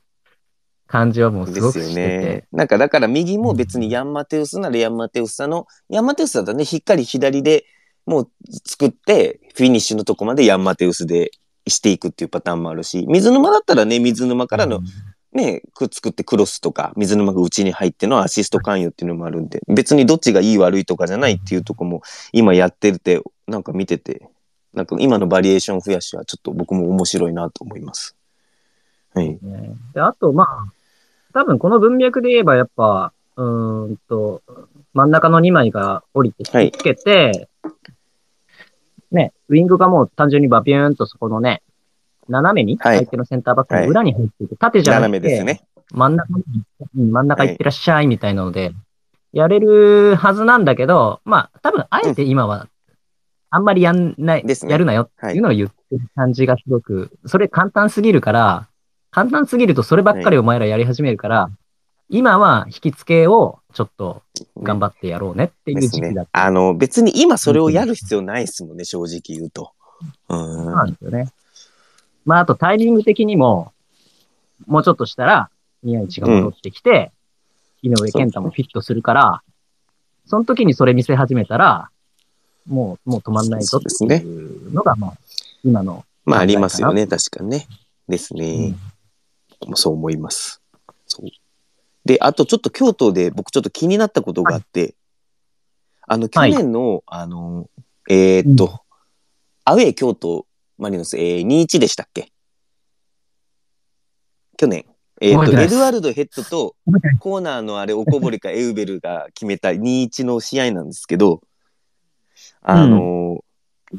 [0.87, 1.99] 感じはもうすですよごくしてて。
[1.99, 2.47] ね。
[2.51, 7.65] なんかだから右も別にヤンマテウスならヤンマテウスさの、ヤンマテウスだったらね、しっかり左で
[8.05, 8.29] もう
[8.65, 11.31] 作って、フィニッシュのとこまでヤンマテウスで
[11.67, 14.81] していくっていうパターンもあるし、水沼だったらね、水沼からの
[15.35, 22.01] ね、くっつくってクロスとか、水沼が内に入ってのアシスト関与っていうのもあるんで、別にどっちがいい悪いとかじゃないっていうとこも
[22.31, 24.29] 今やってるって、なんか見てて、
[24.73, 28.15] なんか今のバリエーション増やしはちょっと僕も面白いなと思います。
[29.13, 29.37] はい。
[29.41, 30.73] ねであと、まあ、
[31.33, 34.41] 多分この文脈で言えば、やっぱ、うーんと、
[34.93, 37.49] 真ん中の2枚が降りて引きつけて、
[39.11, 41.61] ね、ウィングがもう単純にバビューンとそこのね、
[42.27, 42.97] 斜めにはい。
[42.99, 45.61] 相手のセンターバックの裏に入っていて、縦じゃな斜くて、ね。
[45.91, 46.43] 真ん中に、
[46.97, 48.73] うん真ん中行ってらっしゃいみたいなので、
[49.31, 52.67] やれるはずなんだけど、まあ、多分あえて今は、
[53.49, 54.71] あんまりやんない、ですね。
[54.71, 58.67] やるなよっていうのを言ってる感じがすごく、それ簡単すぎるから、
[59.11, 61.49] 簡単すぎるとそればっかりお前らやり始めるから、
[62.09, 64.21] 今は引き付けをちょっと
[64.57, 66.27] 頑張ってやろうねっていう時期だっ。
[66.31, 66.43] た。
[66.43, 69.71] あの、別に今それをやる必要ないですもんね、正直言うと。
[70.29, 70.37] うん。
[70.37, 71.31] そうなんですよね。
[72.25, 73.71] まあ、あとタイミング的にも、
[74.67, 75.49] もうちょっとしたら、
[75.83, 77.11] 宮市が戻ってきて、
[77.81, 79.43] 井上健太もフィットするから、
[80.25, 81.89] その時にそれ見せ始めたら、
[82.67, 85.13] もう、もう止まんないぞっていうのが、まあ、
[85.63, 86.03] 今の。
[86.25, 87.67] まあ、ありますよね、確かにね。
[88.07, 88.75] ですうねん。
[89.59, 90.61] 僕もそう思います。
[91.05, 91.27] そう。
[92.05, 94.95] で、あとちょっと京都で僕ちょっと気になったことがあって、
[96.07, 96.51] あの、去はい。
[96.51, 97.69] 年の、あの、
[98.09, 98.81] えーっと、
[99.63, 100.45] アウェー京都
[100.77, 102.31] マリノス、えー、2-1でしたっけ？
[104.57, 104.85] 去年。
[105.21, 106.75] えーっと、エドワルドヘッドと
[107.19, 111.41] コーナーのあれ、おこぼれかエウベルが決めた2-1の試合なんですけど、
[112.61, 113.43] あの、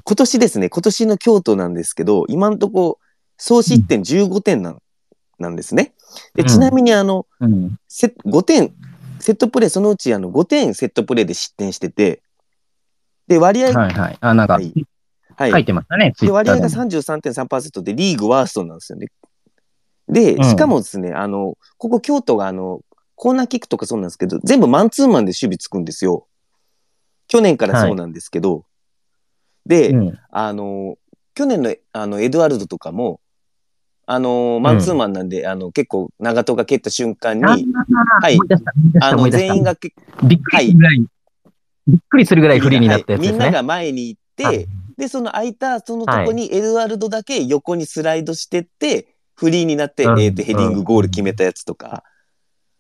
[0.05, 2.99] 今年ですね、今年の京都なんですけど、今んとこ、
[3.39, 4.83] 総失点15点なん,、
[5.39, 5.95] なんですね。
[6.35, 7.79] で、うんちなみにあの、うん。
[7.89, 8.75] セ5点、
[9.21, 12.23] セットプレー、そのうちあの5点セットプレーで失点してて、
[13.27, 14.19] で、割合、はいはい。
[14.21, 14.73] あ、なんか、はい
[15.37, 17.03] はい書いてましたね、で、割合がッターでも。
[17.03, 19.09] 33.3%でリーグワーストなんですよね。
[20.09, 22.81] で、うんしかもですね、あの、ここ京都があの、
[23.17, 26.27] コーナーキックとかそうなんですけど、全部マンツーマンで守備つくんですよ。
[27.29, 28.65] 去年からそうなんですけど、
[29.67, 30.19] で、うん。
[30.31, 30.97] あの、
[31.35, 33.21] 去年のあのエドワルドとかも、
[34.09, 37.57] あの、マンツーマンなんで、あの、結構長戸が蹴った瞬間に、あ
[38.21, 38.39] はい。
[39.01, 39.29] あの。
[39.29, 39.93] 全員がけ、
[40.23, 40.99] びっくりするぐらい、
[41.89, 43.39] びっくりするぐらいフリーになったやつですね。
[43.39, 43.49] はい。
[43.49, 44.67] みんなが前に行って、はい。
[44.97, 50.21] で、その空いたそのとこにエドワルドだけ横にスライドしてって、フリーになって、うん。
[50.21, 52.05] えーとヘディングゴール決めたやつとか、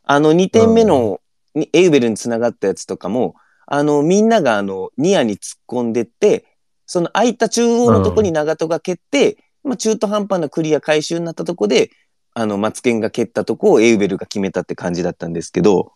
[0.04, 1.20] あの2点目の、
[1.56, 3.34] にエウベルにつながったやつとかも、
[3.66, 6.44] あの、みんながあの、ニアに突っ込んでって、
[6.86, 11.90] その空いた中央のとこに長戸が蹴って、まあ中途半端なクリア回収になったとこで、
[12.34, 15.92] あの、マツケンが蹴ったとこをエウベルが決めたって感じだったんですけど、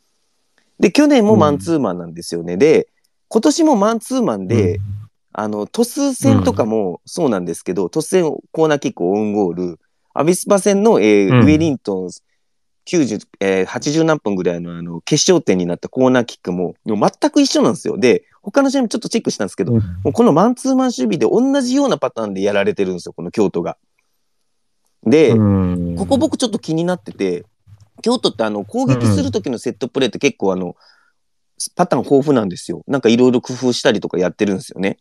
[0.78, 2.56] で、去年もマンツーマンなんですよね。
[2.56, 2.88] で、
[3.28, 4.80] 今年もマンツーマンで、
[5.32, 9.78] あの、トス戦とかもそうなんですけど、トス戦コーナーキックオウンゴール、
[10.14, 11.42] アビスパ戦の、えーうん。
[11.42, 12.10] ウェリントン
[12.90, 16.98] 90、えー80何分ぐらいのあの決勝点になったコーナーキックも全
[17.30, 17.98] く一緒なんですよ。
[17.98, 23.76] で、他の試合もちょっとチェックしたんですけど、うんもうこのマンツーマン守備で同じようなパターンでやられてるんですよ、この京都が。
[25.04, 27.44] で、うんここ僕ちょっと気になってて、
[28.02, 30.74] 京都ってあの攻撃する時のセットプレーって結構あの、
[31.76, 32.82] パターン豊富なんですよ。
[32.86, 34.98] なんかいろいろ工夫したりとかやってるんですよね。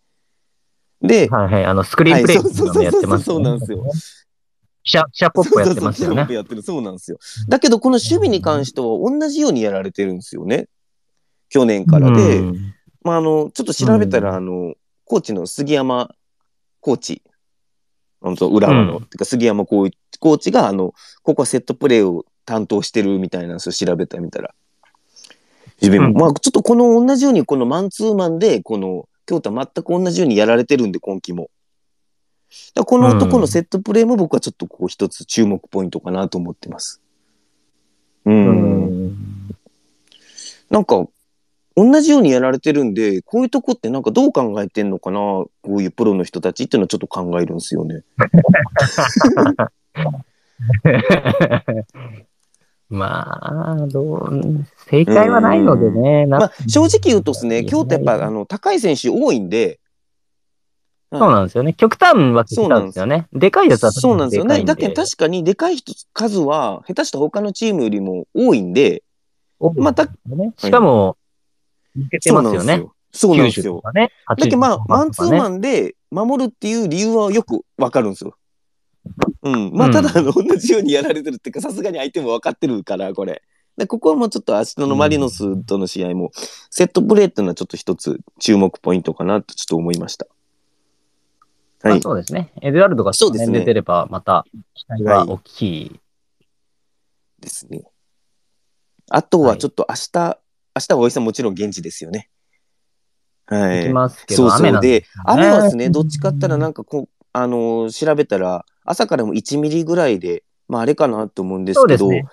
[1.01, 3.85] で、はいはい、あの、スクリーンプレイはいそうそうそうのやってます、そうなんですよ。
[4.89, 6.25] シャ、シャポップやってますよね。
[6.33, 7.19] やってるそうなんですよ。
[7.47, 10.67] だけど、この守備に関しては同じようにやられてるんですよね。
[11.49, 12.73] 去年からで、うん
[13.03, 14.73] まあ、あの、ちょっと調べたら、うんあの、
[15.05, 16.09] コーチの杉山
[16.81, 17.21] コーチ、
[18.21, 24.53] あの浦和の、うんてか杉山コーチが、あの、ここはセットプレーを担当してるみたいなんですよ、調べてみたら。
[25.81, 31.49] 自分も、うんまあ、ちょっとこの同じように、このマンツーマンで、この、京都は全く同じようにやられてるんで、今季も。
[32.85, 37.01] この男のセットプレーも僕はちょっとこう一つ注目ポイントかなと思ってます。
[38.25, 38.31] う。
[38.31, 39.49] うんん
[40.69, 41.07] なんか、
[41.75, 48.03] 同じようにやられてるんで、こういうとこってなんかどう考えてんのかな、こういうプロの人たちっていうのはちょっと考えるんですよね。
[52.89, 56.25] まあ、どう、正解はないのでね。
[56.25, 59.79] なまあ、正直言うとですね、いや京都やっぱあの高い選手多いんで、
[61.11, 61.73] そうなんですよね。
[61.73, 63.27] 極端は極端ですよね。
[63.33, 64.63] でかいやつはそうなんですよね。
[64.63, 69.03] だけど確確かにでかい人数は下手した他のチームよりも多いんで、
[69.75, 71.17] またね、しかも、
[71.97, 72.85] 抜けてますよね。
[73.11, 73.81] そうなんですよ。
[73.95, 78.35] ね、だけどまあ、マンツーマンで守るっていう理由はよくわかるんですよ。
[79.41, 79.71] うん。
[79.73, 83.41] まあ、ただ、同じようにやられてるっていうか、さすがに相手も分かってるから、これ。
[83.77, 86.31] で、ここはもうちょっと明日のマリノスとの試合も、
[86.69, 90.27] セットプレーっていうのはちょっと一つ注目ポイントかなとちょっと思いました。
[91.81, 92.01] はい。
[92.01, 92.51] そうですね。
[92.61, 95.99] エドワルドがそうですね出てれば、また期待は大きい、
[97.39, 97.83] ですね。
[99.09, 100.39] あとはちょっと明日、はい、
[100.75, 102.29] 明日はおいさんもちろん現地ですよね。
[103.47, 103.77] はい。
[103.79, 112.25] 行きますけど、そうそうで、雨はですね、どっちかったらなんかこう、あのー、調べたら、朝からも1ミリぐらいで、まああれかなと思うんですけど、ね、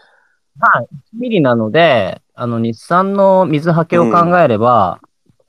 [0.59, 5.06] はい、1ミリなので、あの、日産の水はけを考えれば、下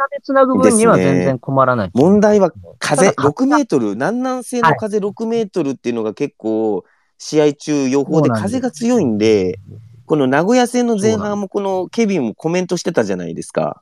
[0.09, 6.83] でつなぐ分には全然困らない、ね、問題は風6メートル、南南西の風6メートルっていうのが結構、
[7.17, 9.59] 試合中予報で風が強いんで、
[10.05, 13.81] この名古屋戦の前半もこのケビンもコメントしてたじゃないですか。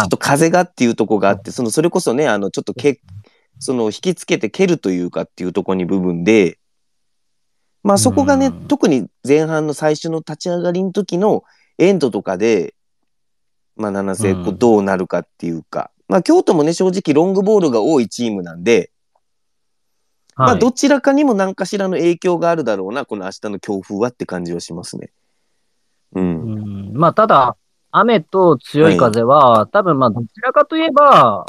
[0.00, 3.00] ちょっと風がっていうとこがあって、そのそれこそね、あのちょっとけ
[3.58, 6.58] その引きつけて蹴るというかっていうとこに部分で、
[7.82, 11.44] まあそこがね、特に前半の最初の立ち上がりの時の
[11.78, 12.74] エンドとかで、
[13.76, 18.90] まあ七瀬こうどうなるかっていうか、まあ京都もね、正直ロングボールが多いチームなんで、
[20.36, 25.10] まあどちらかにも何かしらの影響があるだろうな、この明日の強風はって感じはしますね。
[26.14, 26.42] うん。
[26.42, 27.56] うんまあただ、
[27.90, 31.46] 雨と強い風は、はい、多分まあどちらかといえば、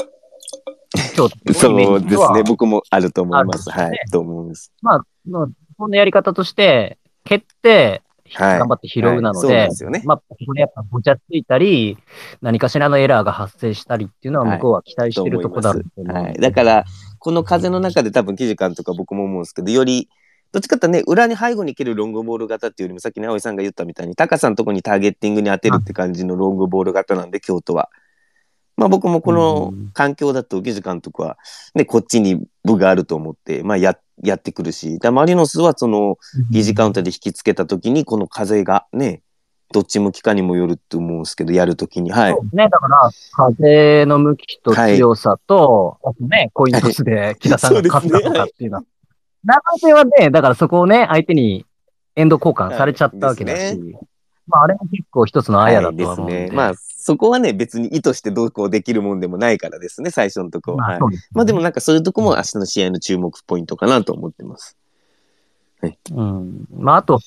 [1.14, 3.70] 京都そうですね、僕もあると思います。
[3.70, 4.72] はい、と思います。
[4.82, 5.46] まあ、まあ、
[5.76, 8.02] このやり方として、蹴って、
[8.34, 9.56] 頑張って拾うなので、はい。
[9.56, 11.98] はいでね、まあ、ここでやっぱごちゃついたり、
[12.42, 16.84] 何かしらのエラーが発生したりっていうのは向こうは期待してるとこだはい、だから、
[17.18, 20.08] この風の中で多分、記事監とか僕も思うんですけど、より、
[20.52, 27.90] どっちかってね、裏に背後に蹴るロングボール型っていうよりも、さっきね、葵さんが言ったみたいに、高さのとこにターゲッティングに当てるって感じのロングボール型なんで、京都は。
[28.76, 31.38] まあ僕もこの環境だと、ジ監督は、
[31.74, 36.18] ね、こっちに部があると思って、まあや、やってくるし、マリノスはその、
[36.50, 39.22] 疑似カウンターで引きつけたときに、この風がね、
[39.72, 42.10] どっち向きかにもよると思うんですけど、やるときに。
[42.10, 42.34] はい。
[42.52, 42.68] ね。
[42.68, 48.84] だから、風の向きと強さと、はい、あとね、コイントスで木田さんが勝ったとかっていうのは。
[49.44, 51.66] 長瀬はね、だからそこをね、相手に
[52.14, 53.78] エンド交換されちゃったわけだし。
[53.78, 53.98] ね、
[54.46, 56.56] まあ、あれも結構一つのあやだとは思うんで、はい、ですね。
[56.56, 60.76] まあ、そこはね、別に意図してどうこうできるもんでもないからですね、最初のとこは。
[60.76, 64.76] まあ、はい、まあでもなんかそういうとこも明日の試合の注目ポイントかなと思ってます。
[65.80, 65.98] はい。
[66.12, 66.66] うん。
[66.76, 67.20] まああと、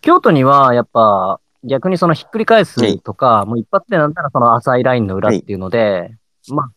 [0.00, 6.18] 京都にはやっぱ逆にそのひっくり返すとか、はい、もう一発でなんたらその浅いラインの裏っていうので、はい、
[6.52, 6.70] まあ、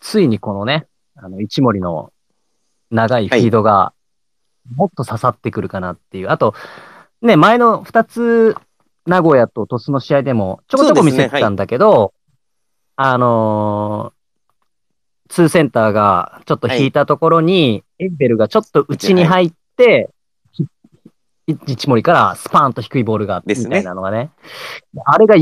[0.00, 2.12] ついにこのね、あの、一森の
[2.90, 3.92] 長いフィードが
[4.74, 6.30] もっと刺さってくるかなっていう。
[6.30, 6.54] あと、
[7.22, 8.56] ね、前の二つ
[9.06, 12.10] 名古屋と鳥栖の試合でもちょこちょこ見せてたんだけど、ねはい、
[12.96, 20.10] あのー、ツーセンターがちょっと引いたところに、はい、エンベルがちょっと内に入って、
[20.58, 24.30] はい、一森からスパーンと低いボールがみたいなのがね、
[24.94, 25.36] ねあれが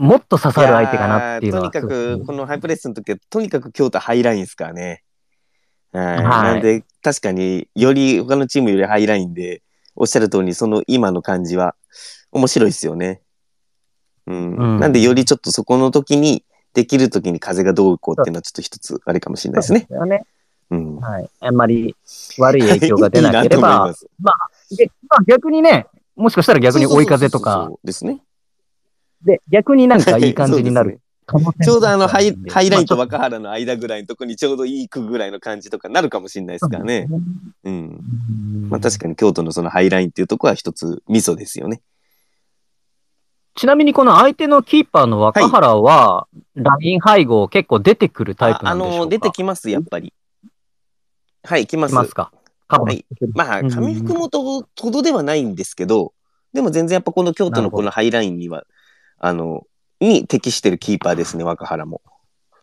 [0.00, 1.70] もっと刺さる相手かなっていうのは。
[1.70, 5.02] とにかく、このハイプレスの時は、とにかく京都ハイラインですからね。
[5.92, 9.62] はい、なんで、確かにより他のチームよりハイラインで、
[9.94, 11.74] おっしゃる通り、その今の感じは
[12.32, 13.20] 面白いですよね。
[14.26, 14.56] うん。
[14.56, 19.80] うん、なんで、よりちょっとそこの時に、できる時に風がどうこうっていうのはちょっと一つあれかもしれないですね。
[19.80, 20.24] ですよね。
[20.70, 20.96] うん。
[20.98, 21.28] はい。
[21.40, 21.96] あんまり
[22.38, 27.72] 悪い影響が出なければ、 いいままあ、で、まあ逆にね、もしかしたら逆に追い風とか。
[27.82, 28.22] ですね。
[29.24, 31.00] で、逆になんかいい感じになる
[31.62, 37.06] ちょうどあのハイハイラインと若原の間ぐらいのとこにちょうどいいくぐらいの感じとかなるかもしれないですからね。
[37.64, 38.68] うん。
[38.68, 41.82] まあ確かに京都のそのハイラインっていうとこは一つミソですよね。
[43.54, 48.96] ちなみにこの相手のキーパーの若原は、ライン配合結構出てくるタイプなんでしょうか？
[48.96, 50.12] あの、出てきます、やっぱり。
[51.42, 51.92] はい、来ます。
[51.92, 52.32] 来ますか？
[52.68, 53.04] はい。
[53.34, 56.12] まあ、上福本ほどではないんですけど、
[56.52, 58.64] でも全然やっぱこの京都のこのハイラインには、
[59.18, 59.66] あの、
[60.00, 62.00] に適してるキーパーですね、若原も。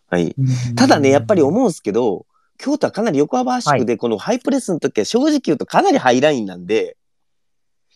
[0.09, 0.35] はい。
[0.75, 2.25] ただね、やっぱり思うんですけど、
[2.57, 6.97] 京都はかなり横幅圧縮で、このハイプレスの時は正直言うとかなりハイラインなんで、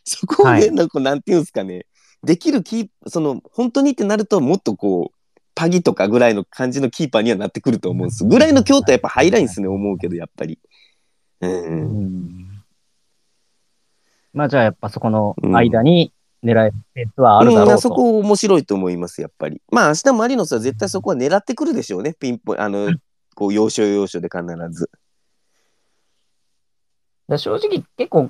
[0.03, 1.85] そこをね、なんかなんていうんですかね、
[2.23, 5.21] できるキーその、本当にってなるともっとこう、
[5.55, 8.25] パギとかぐらいの感じのキーパーにはなってくると思うんです。
[8.25, 10.59] ぐらいの京都はやっぱハイラインですね、思うけど、やっぱり。
[11.41, 11.51] うん。
[11.51, 12.63] うん、
[14.33, 16.13] まあじゃあやっぱそこの間に
[16.43, 19.61] 狙えるペースはあるだろうと、うん、そこ面白いと思います、やっぱり。
[19.71, 22.89] まあ、明日マリノスは絶対そこは狙ってくるでしょうね、ピンポイあの、
[23.35, 24.89] こう、要所要所で必ず。
[27.27, 28.29] で正直結構、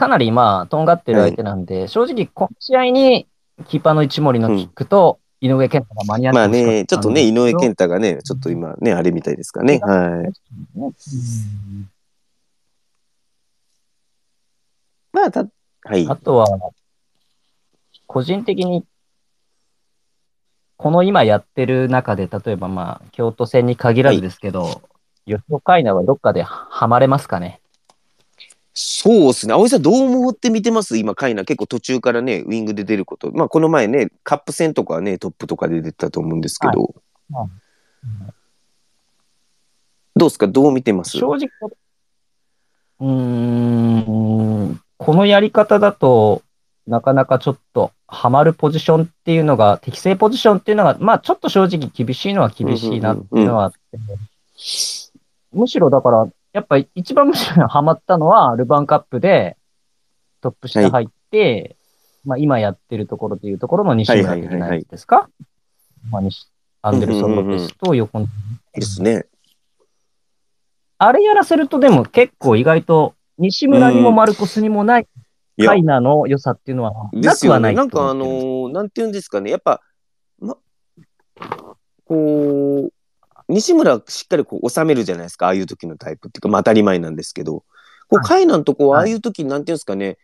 [0.00, 3.28] かなりまあ、とんがってる相手なんで、正直、この試合に、
[3.68, 9.78] キーパーの一森のキックと、井上健太が間に合ってまあね、ちょっとね、井上健太がね、ちょっと今ね、あれみたいですかね。
[9.82, 10.32] はい。
[15.12, 15.46] まあ、た、
[15.82, 16.08] はい。
[16.08, 16.46] あとは、
[18.06, 18.86] 個人的に、
[20.78, 24.80] この今やってる中で、例えばまあ、京都戦に限らずですけど、
[25.26, 27.59] 吉岡海奈はどっかではまれますかね？
[28.72, 29.54] そうですね。
[29.54, 30.96] 葵さん、どう思って見てます？
[30.96, 31.44] 今、カイナ。
[31.44, 33.32] 結構途中からね、ウィングで出ること。
[33.32, 36.94] まあ、この前ね、カップ戦とかはね、トップとかで出てたと思うんですけど。
[37.32, 37.48] はい。
[40.16, 40.46] どうですか？
[40.46, 41.18] どう見てます？
[41.18, 41.48] 正直、
[43.00, 46.42] うーん、このやり方だと、
[46.86, 53.78] なかなかちょっとハマるポジションっていうのが、適正ポジションっていうのが、まあちょっと正直厳しいのは厳しいなっていうのはあって、
[55.52, 59.56] むしろだから、やっぱ一番むしろハマったのは、ルヴァンカップで
[60.40, 61.76] トップ下入って、
[62.24, 65.28] まあ今やってるところというところの西村的なやつですか、
[66.10, 66.48] まあ西
[66.82, 68.26] アンデルソン・ロペスと横の
[68.72, 69.26] ですね。
[70.98, 75.08] あれやらせるとでも結構意外と西村にもマルコスにもない
[75.58, 77.34] カイナの良さっていうのはな。
[77.34, 79.50] くはないなんかあのーなんていうんですかね。
[79.50, 79.80] やっぱ、
[80.38, 80.56] ま、
[82.04, 82.92] こう、
[83.50, 85.46] 西村しっかりこう収めるじゃないですか。
[85.46, 87.64] ああいう時のタイプっていうか、まあ当たり前なんですけど。
[88.08, 90.18] こう、はいカイナのとこはあはいあいう時、なんていうんですかね。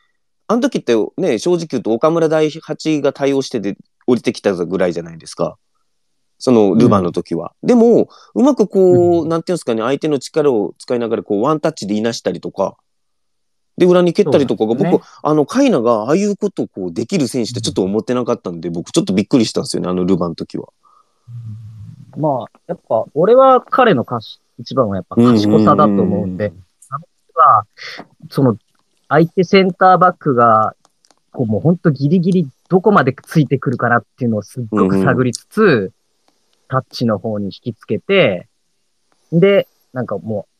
[0.48, 5.58] あの時ってね、正直言うと岡村大八が対応してで降りてきたぐらいじゃないですか。
[6.38, 7.52] そのルヴァンの時は。
[7.62, 12.76] でも、うまくこう、うんなんていうんですかね、相手の力を使いながらこうワンタッチでいなしたりとか、
[13.76, 20.68] で、裏に蹴ったりとかが、ね僕、あの、カイナがああいうことをこうできる選手ってちょっと思ってなかったんで、僕ちょっとびっくりしたんですよね、あのルヴァンの時は。
[22.16, 26.52] まあ、やっぱ、俺は彼の歌詞、一番はやっぱ賢さだと思うんで、
[26.90, 27.66] あの人は、
[28.30, 28.56] その、
[29.08, 30.74] 相手センターバックが、
[31.32, 35.92] こうもう本当ギリギリどこまでついてくるかなっていうのをすっごく探りつつ、
[36.68, 38.48] タッチの方に引きつけて、
[39.32, 40.52] で、なんかもう、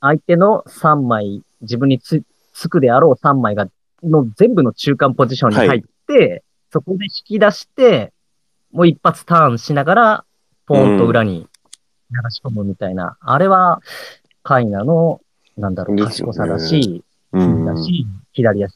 [0.00, 3.68] 相手の3枚、自分につつくであろう3枚が、
[4.02, 8.12] の全部の中間ポジションに入って、そこで引き出して、
[8.72, 10.24] もう一発ターンしながら、
[10.66, 11.46] ポーンと裏に
[12.10, 13.80] 流し込むみたいな、あれは、
[14.42, 15.20] カイナの、
[15.56, 17.02] なんだろう、賢さだし、
[17.32, 18.74] うんだし、左足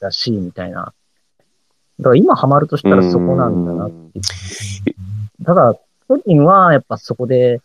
[0.00, 0.92] だし、みたいな。
[1.98, 5.44] だから今ハマるとしたらそこなんだなっていう。
[5.44, 5.74] ただ、
[6.08, 7.60] 巨人はやっぱそこで、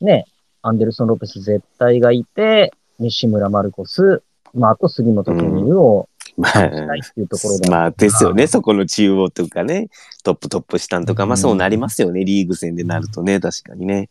[0.00, 0.26] ね、
[0.62, 4.22] アンデルソン・ロペス絶対がいて、西村マルコス、
[4.54, 6.68] まあ、あと杉本健佑をましたい。
[6.68, 7.70] っていうところで。
[7.70, 9.88] まあですよね、そこの中央とかね、
[10.22, 14.08] トップトップ下とか、まあそうなりますよね、リーグ戦でなるとね、確かにね。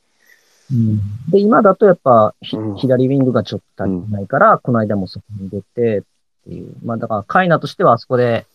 [0.71, 0.97] うん。
[1.29, 2.75] で、今だとやっぱ、ひうん。
[2.75, 6.01] 左ウィングがちょっと足りないから、この間もそこに出てっ
[6.45, 6.73] ていう。
[6.83, 8.45] まあだから、カイナとしてはあそこで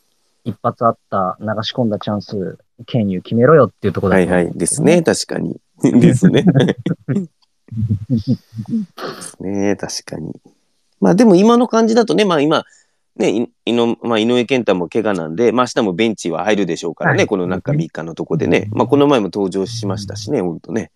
[0.44, 5.60] 一発あった、流し込んだチャンス、ケンユ決めろよっていうところだと思うんはいはい、ですね、確かに。
[5.82, 6.44] ですね。
[9.40, 9.76] ね。
[9.76, 10.34] 確かに。
[11.00, 12.64] まあでも今の感じだとね、まあ今、
[13.16, 18.68] ね、い井のまあ、井上健太も怪我なんで、まあ明日もベンチは入るでしょうからね、はいこの中3日のとこでね。
[18.72, 20.90] まあこの前も登場しましたしね、ほんとね。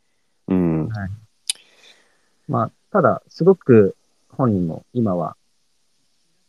[0.49, 0.89] うん。
[2.49, 3.97] まあ、ただ、すごく
[4.29, 5.37] 本人も今は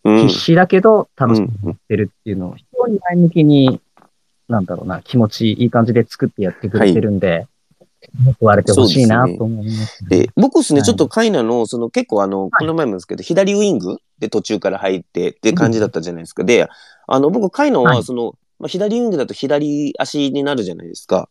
[0.03, 0.39] うん必。
[0.39, 3.81] 死だけど楽しうんみにしてるっていうのを非常に前向きに、
[4.47, 7.47] なんだろうな、気持ちいい感じで作ってやってくれてるんで、
[8.39, 10.09] 報われてほしいなと思います、ね。
[10.09, 16.43] で、僕ですね、はいちょっとカイナの、その結構あの、この前もですけど、左ウィングで途中から入ってって感じだったじゃないですか。
[16.43, 16.67] で、
[17.07, 21.29] あの、僕、カイナははいその、まあ、左ウィングだと左足になるじゃないですか。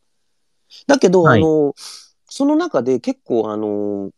[0.87, 1.75] だけど、はいあの、
[2.29, 4.11] その中で結構あの、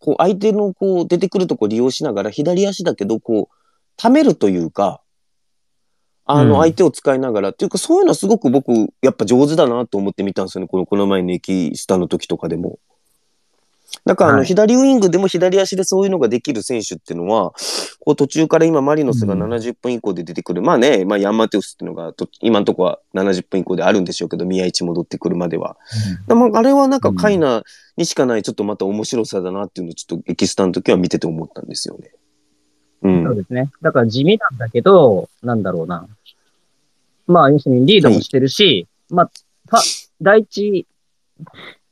[0.00, 3.54] こう、相手のこう、出てくるとこ利用しながら、左足だけど、こう、
[3.96, 5.00] 溜めるというか、
[6.26, 8.72] あの、うん相手を使いながら、っていうか、そういうのはすごく僕、
[9.02, 10.68] やっぱ上手だなと思って見たんですよね。
[10.68, 12.78] この、この前の駅下の時とかでも。
[14.04, 17.52] だから、あの、はい左ウイングでも左足でそういうのができる選手っていうのは、
[18.00, 20.62] こう途中から今マリノスがうん70分以降で出てくる。
[20.62, 25.76] まあね、まあヤンマテウスっていうのがと今のとこは70分以降であるんでしょうけど、宮市戻ってくるまでは。
[26.28, 27.62] でもあれはなんかカイナ
[27.96, 32.10] にしかないちょっとまた面白さだなっていうのをちょっとエキスタの時は見てて思ったんですよね。
[33.08, 33.24] う。
[33.24, 33.70] そうんですね。
[33.82, 36.06] だから地味なんだけど、なんだろうな。
[37.26, 39.30] まあ、要するにリードもしてるし、まあ、
[39.68, 40.86] ファ第一、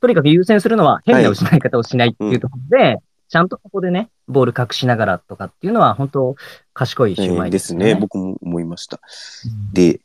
[0.00, 2.98] とにかく優先するのは変な失い方をしないっていうところで、
[3.28, 6.36] ちゃんとここでね、ボール隠しながらとかっていうのは、本当
[6.74, 7.94] 賢いシューマイですよね。
[7.94, 8.00] ね。
[8.00, 9.00] 僕も思いました。
[9.72, 10.00] で、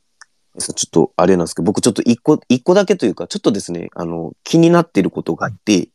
[0.59, 5.89] ちょっとあれなんですけど、僕ちょっと一個、一個だけというか、ちょっとですね、あの、気になってることがあって、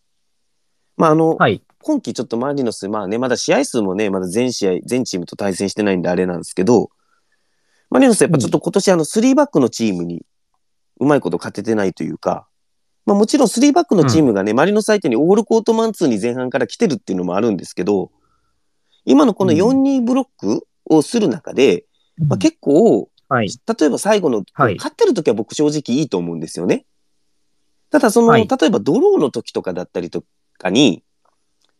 [0.96, 1.62] まああの、はい。
[1.82, 6.90] 今季ちょっとマリノス、まあね、まだ試合数もね、まだ全試合、全チームと対戦してないんであれなんですけど、
[7.90, 10.24] マリノスやっぱちょっと今年あの3バックのチームに
[10.98, 12.46] うまいこと勝ててないというか、
[13.04, 18.10] まあもちろん3バックのチームがね、マリノス相手にオールコートマンツーに前半から来てるっていうのもあるんですけど、
[19.04, 21.84] 今のこの4-2ブロックをする中で、
[22.18, 23.48] まあ、結構、はい。
[23.48, 24.76] 例えば最後の、はい。
[24.76, 26.84] 勝ってる時は僕正直いいと思うんですよね。
[27.90, 28.46] ただその、はい。
[28.46, 30.22] 例えばドローの時とかだったりと
[30.58, 31.02] かに、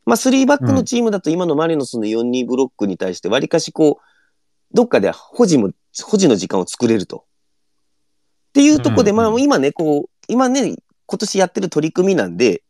[0.04, 5.70] まあ3バックのチームだと今のマリノスの4-2ブロックに対してわりかしこう、どっかで保持も、
[6.04, 7.18] 保持の時間を作れると。
[7.18, 10.74] っていうところで、うんまあ今ね、こう、今ね、
[11.06, 12.62] 今年やってる取り組みなんで、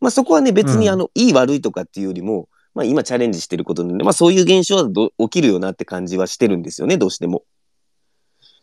[0.00, 7.44] まあそこはね、別にうんあの、いい悪いとかっていうよりも、まあ今チャレンジしてることなんで、まあそういう現象はど起きるよなって感じはしてるんですよね、どうしても。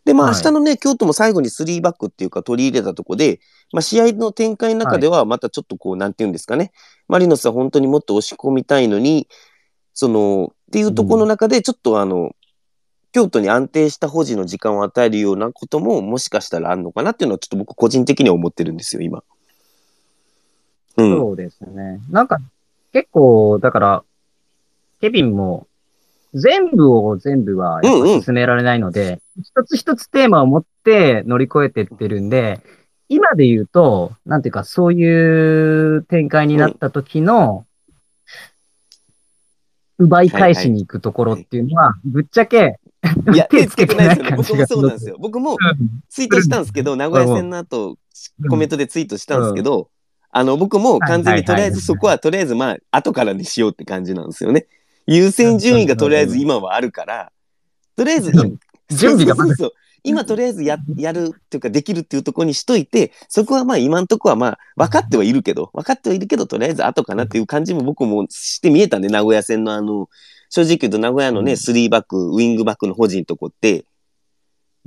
[0.04, 3.40] で、まあはい明日のね、京都も最後に3バックっていうか取り入れたとこで、
[3.72, 6.72] まあ試合の展開の中ではまたちょっとこう、なんていうんですかね、
[7.08, 9.28] マリノスは本当にもっと押し込みたいのに、
[9.94, 12.34] その、っていうところの中でちょっとあの、
[13.12, 19.22] 京都に安定した保持の時間を与えるようなことももしかしたらあるのかなっていうのはちょっと僕個人的には思ってるんですよ、今。
[20.96, 21.16] うん。
[21.18, 22.00] そうですね。
[22.10, 22.38] なんか、
[22.92, 24.04] 結構、だから、
[25.00, 25.66] ケビンも、
[26.34, 32.60] 全部を全部は進められないので、一つ一つテーマを持って乗り越えてってるんで、
[33.08, 37.66] 今で言うと、なんていうか、そういう展開になった時の、
[39.98, 42.78] 奪い返しに行くところっていうのは、ぶっちゃけ、
[43.34, 44.36] いや、 手つけてないですよね。
[44.36, 45.16] 僕もそうなんですよ。
[45.18, 45.56] 僕も
[46.08, 47.96] ツイートしたんですけど、名古屋戦の後、
[48.48, 49.88] コメントでツイートしたんですけど、
[50.30, 54.66] あの、僕も完全にとりあえずそこはとりあえずまあ、後からにしようって感じなんですよね。
[55.10, 57.32] 優先順位がとりあえず今はあるから、
[57.96, 58.58] とりあえず、うん。
[58.90, 59.72] 準備がまだそう。
[60.04, 70.08] 今とりあえずや、やるっていうかできるっていうところにしといて、そこはまあ今んとこはまあ分かってはいるけど、分かってはいるけど、とりあえず後かなっていう感じも僕もして見えたんで、名古屋戦のあの、
[70.48, 71.58] 正直言うと名古屋のね、うん。
[71.58, 73.84] スリーバック、ウィングバックの保持のとこって、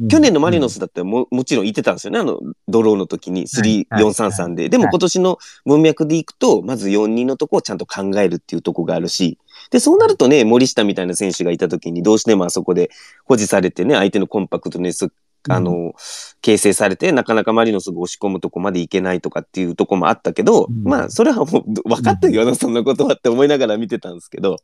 [0.10, 2.20] 去年のマリノスだったらももちろん言ってたんですよね。
[2.20, 4.70] あの、ドローの時に3、はい433で。
[4.70, 9.38] でも今年の文脈でいくと、まず4-2のとこをちゃんと考えるっていうとこがあるし、
[9.74, 12.92] で、そうなるとね、森下みたいな選手がいた時にどうしてもあそこで
[13.26, 15.08] 保持されてね、相手のコンパクトネス、
[15.50, 15.96] あの、
[16.44, 20.84] 形成されて、なかなかマリノスが押し込むとこまでいけないとかっていうとこもあったけど、うん。
[20.84, 24.58] まあ、それはもう分かってるよな、そんなことはって思いながら見てたんですけど、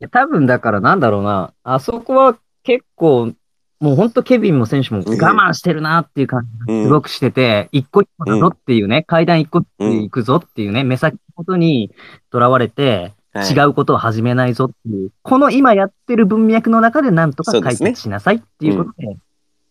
[0.00, 3.34] いや多分だからなんだろうな、あそこは結構、
[3.80, 11.92] もう本当ケビンも選手も我慢してるなっていう感じうんがすごくしてて、一個一個だぞっていうね、階段一個っていくぞっていうね、目先のことに
[12.30, 19.16] とらわれて、はい違うことを始めないぞっていう、この今やってる文脈の中でなんとか解決しなさいっていうことで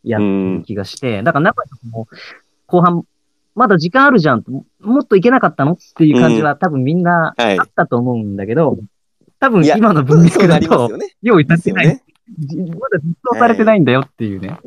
[0.03, 0.60] やってうん。
[0.60, 2.08] る気がして、だから中井さんも
[2.68, 3.03] 後半、
[3.55, 4.51] まだ時間あるじゃんと、
[4.82, 7.60] もっといけなかったのっていう感じは多分みんなはい。
[7.60, 8.78] あったと思うんだけど、
[9.39, 10.91] 多分いや今の文脈だと。
[11.22, 11.99] 用意されてない、まだ
[13.03, 14.60] 実装されてないんだよっていうね、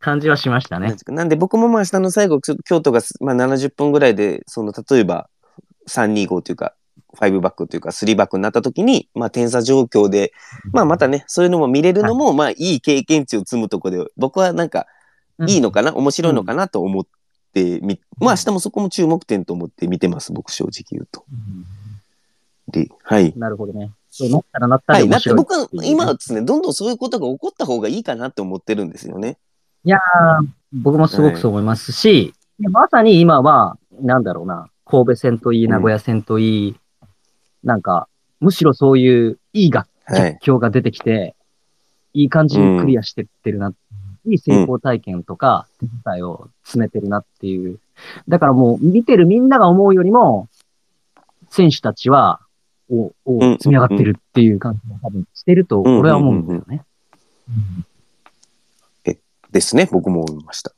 [0.00, 0.94] 感じはしましたね。
[1.06, 5.28] なんで僕もまあ下の最後、京都がすまあ70分ぐらいで、その例えば
[5.88, 6.74] 325というか、
[7.16, 10.32] 5バックというか3バックになった時に、まあ点差状況で、
[10.72, 14.86] まあまたね、そういうのも見れるのも、まあいい経験値を積むとこで、僕はなんか
[15.38, 17.06] うんいいのかな、面白いのかなと思っ
[17.52, 21.24] てみ、まあ明日もそこも注目点と思って見てます、僕正直言うと。
[22.68, 23.32] で、はい。
[23.36, 23.92] なるほどね。
[24.10, 25.08] そうなったらなったはい。
[25.08, 29.38] だら面白いって僕は今ですね、どんどんそういうことが起こった方がいいかなって思ってるんですよね。
[29.84, 36.76] いやー僕もすごくそう思いますし、いやまさに今は、なんだろうな、神戸戦といい、うん名古屋戦といい、
[37.64, 38.08] なんか、
[38.40, 40.38] むしろそういういいがはい。
[40.40, 41.34] 実況が出てきて、
[42.14, 43.72] いい感じにクリアしてってるな、
[44.24, 47.80] いい成功体験とか、手伝いを詰めてるなっていう。
[48.28, 50.48] だからもう、見てるみんなが思うよりも、
[51.50, 52.40] 選手たちは、
[52.88, 56.84] お、お、うん積み上がってるっていう感じが多分してると、俺は思うんだよね。
[59.56, 59.88] ですね。
[59.90, 60.72] 僕も思いました。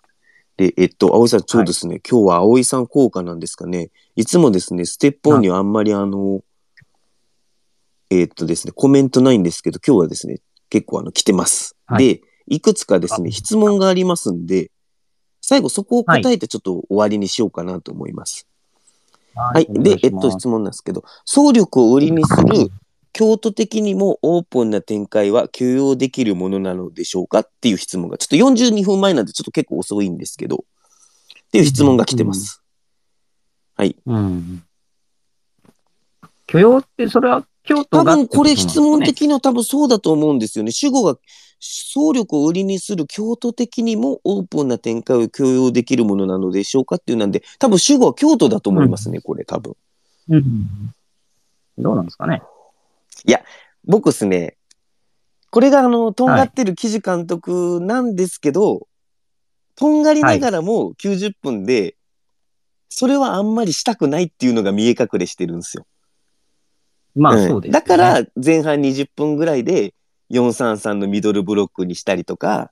[0.56, 2.00] で、えっと、葵さん、そうですね。
[2.08, 3.90] 今日は葵さん効果なんですかね。
[4.16, 6.42] いつもですね、ステップオンにはあんまりあの、
[8.11, 10.40] えっとですね、コメントないんですけど、今日はですね、
[10.70, 11.76] 結構あの、来てます。
[11.86, 14.70] はいで、いくつかですね、あ質問がありますんで、
[15.42, 18.46] 最後そこを答えてちょっと終わりにしようかなと思います。
[19.34, 19.66] ははい。
[19.70, 22.70] で、えっと、質問なんですけど、総力を売りにする
[23.12, 27.40] 京都的にもオープンな展開は許容できるものなのでしょうか？
[27.40, 32.62] っていう質問が、ちょっと42分前なんでちょっと結構遅いんですけど、っていう質問が来てます。
[33.76, 33.96] はい。
[34.06, 34.62] うん。
[36.46, 39.14] 許容って、それは京都多が分これ質問的。
[39.14, 40.72] 的には多分そうだと思うんですよね。
[40.72, 41.18] 主語が
[41.60, 49.76] 総力を売りにする京都的にもオープンな展開を許容できるものなのでしょうかっていうなんで、多分主語は京都だと思いますね、これ多分。
[50.30, 50.94] うん。
[51.76, 52.42] どうなんですかね。
[53.88, 54.56] 僕っすね、
[55.50, 58.86] これがあの、とんがってる記事監督なんですけど、
[59.76, 61.96] とんがりながらも90分で、
[62.90, 65.86] それはあんまりしたくないっていうのが見え隠れしてるんですよ。
[67.18, 67.48] まあ、うん。
[67.48, 67.72] そうです、ね。
[67.72, 69.94] だから前半20分ぐらいで
[70.30, 72.70] 433のミドルブロックにしたりとか、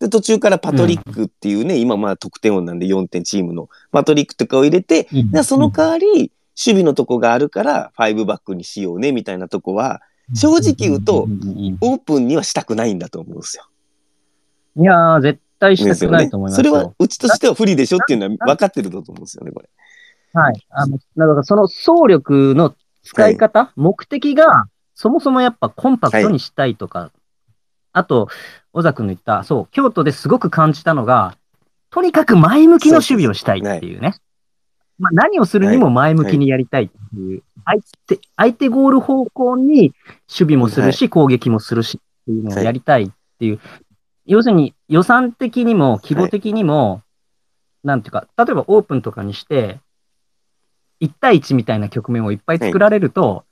[0.00, 5.30] で途中からパトリックっていうね、今まあ得点王なんで4点チームのパトリックとかを入れて、うん。
[5.30, 10.02] でその代わり守備のとこがあるから5バックにしようねみたいなとこは
[10.34, 11.30] 正直言うとん。
[11.30, 11.34] ん。
[11.72, 11.78] ん。
[11.80, 13.64] オープンにはしたくないんだと思うんですよ。
[14.76, 16.70] いやー、絶対したくないと思いますよ。
[16.70, 19.68] それはうちとしては不利でしょっていうのは分かってると思うんですよね、これ。
[20.32, 20.66] はい。
[20.70, 27.10] あの、だからその総力の使い方、目的が、そもそもやっぱコンパクトにしたいとか、
[27.92, 28.28] あと、
[28.72, 31.36] 小沢君の言った、そう、京都ですごく感じたのが、
[31.90, 34.14] とにかく前向きの守備をしたいっていうね。
[34.98, 39.92] まあ、何をするにも前向きにやりたいっていう、相手、相手ゴール方向に
[40.28, 43.60] 守備もするし、攻撃もするしっていうのをやりたいっていう、
[44.24, 47.02] 要するに予算的にも規模的にも、
[47.82, 49.80] なんていうか、例えばオープンとかにして、
[51.02, 53.44] 1対1みたいな局面をいっぱい作られると、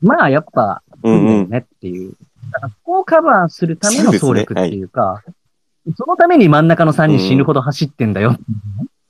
[0.00, 1.48] まあやっぱ、うんう。
[1.48, 2.14] ねっていう。
[2.52, 5.22] だからそこをカバーするための総力っていうか、
[5.96, 8.36] そのために真ん中の3人死ぬほど走ってんだよ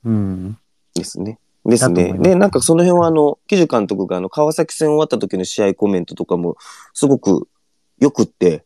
[0.03, 0.57] うん。
[0.93, 1.39] ですね。
[1.65, 2.13] ですね。
[2.13, 6.57] で、なんかその辺はあの、木地監督があの、川崎戦終わった時の試合コメントとかも
[6.93, 7.47] すごく
[7.99, 8.63] 良くって、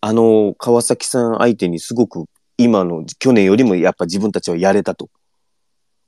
[0.00, 2.24] あの、川崎さん相手にすごく
[2.56, 5.08] 今の去年よりもやっぱ自分たちはやれたと。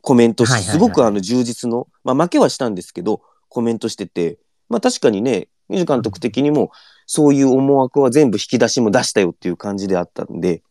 [0.04, 4.38] コメントしすごくあの充実の、まあ負けはしたんですけど、コメントしてて、
[4.68, 6.70] まあ確かにね、木地監督的にも
[7.06, 10.62] そういう思惑は全部引き出しも出したよっていう感じであったんで、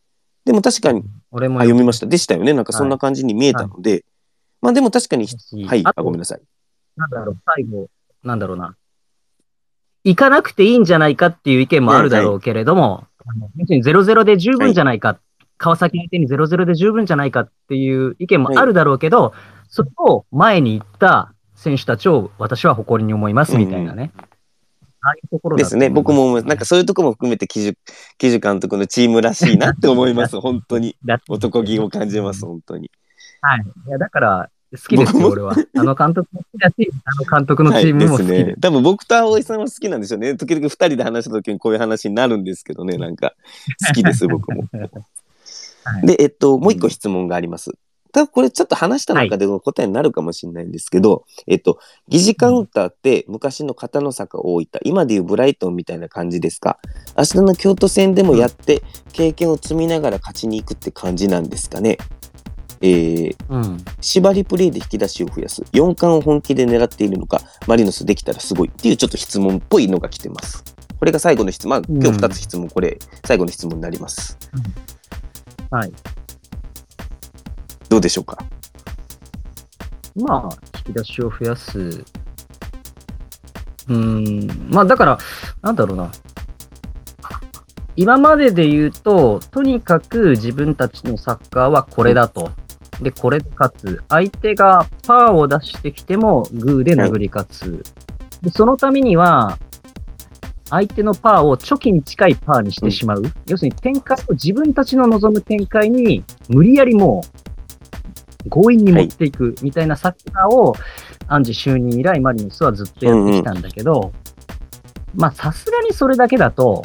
[0.46, 2.06] でも確かに俺もあ読みました。
[2.06, 2.54] でしたよね。
[2.54, 4.06] なんかそんな感じに見えたので、
[4.62, 5.26] まあでも確かに、
[5.66, 6.42] はい、あ、ごめんなさい。
[6.96, 7.88] なんだろう、最後、
[8.24, 8.76] なんだろうな。
[10.04, 15.18] 行かなくていいんじゃないかっていう意見もあるだろうけれども、あの別に0-0で十分じゃないか、
[15.64, 19.34] 川崎相手に0-0で十分じゃないかっていう意見もあるだろうけど、
[19.70, 24.12] それを前に行った選手たちを私は誇りに思いますみたいなね。
[25.00, 25.90] ああいうところだですね。
[25.90, 26.42] 僕も。
[26.42, 27.78] なんかそういうとこも含めて、木地
[28.18, 30.38] 木地監督のチームらしいなって思います。
[30.42, 30.98] 本当に。
[31.06, 32.92] だ男気を感じます、本当に。
[33.40, 33.64] はい。
[33.88, 35.56] いや、だから、好きですよ、俺は。
[35.78, 38.38] あの監督も好きだし、あの監督のチームも好きはい、で。
[38.40, 38.56] ですね。
[38.60, 40.36] 多分僕と葵さんは好きなんでしょうね。
[40.36, 42.98] 時々二人で話した時にこういう話になるんですけどね。
[42.98, 43.34] なんか、
[43.88, 44.66] 好きです、僕も。
[45.84, 47.72] はいで、えっと、もう一個質問があります。
[48.32, 56.78] これちょっと話した中での答えになるかもしれないんですけど、えっと、疑似カウンターって昔の片野坂大分、今でいうブライトンみたいな感じですか？
[57.18, 61.98] 明日の京都戦でもやって経験を積みながら勝ちに行くって感じなんですかね？
[62.82, 63.78] えー、うん。
[64.00, 65.64] 縛りプレーで引き出しを増やす。
[65.72, 70.64] 4冠を本気で狙っているのか、マリノスできたらすごいっていうちょっと質問っぽいのが来てます。
[71.00, 71.70] これが最後の質問。
[71.70, 74.38] まあ、今日2つ質問、これ最後の質問になります。
[75.74, 75.92] はい。
[77.90, 78.38] どうでしょうか？
[80.16, 81.80] まあ、引き出しを増やす。
[81.80, 84.70] うーん。
[84.70, 85.18] まあ、だから、
[85.64, 86.12] なんだろうな。
[87.96, 92.52] 今までで言うと、とにかく自分たちのサッカーはこれだと。
[93.02, 94.04] で、これで勝つ。
[94.10, 97.84] 相手がパーを出してきても、グーで殴り勝つ。
[98.44, 99.58] で、そのためには、
[100.70, 103.24] 相手のパーをチョキに近いパーにしてしまう。
[103.48, 107.24] 要するに展開を自分たちの望む展開に無理やりも
[108.46, 110.76] う強引に持っていくみたいなサッカーを、
[111.28, 114.12] アンジ就任以来マリノスはずっとやってきたんだけど、
[115.16, 116.84] まあさすがにそれだけだと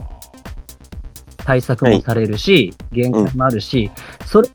[1.38, 3.90] 対策もされるし、限界もあるし、
[4.26, 4.48] それ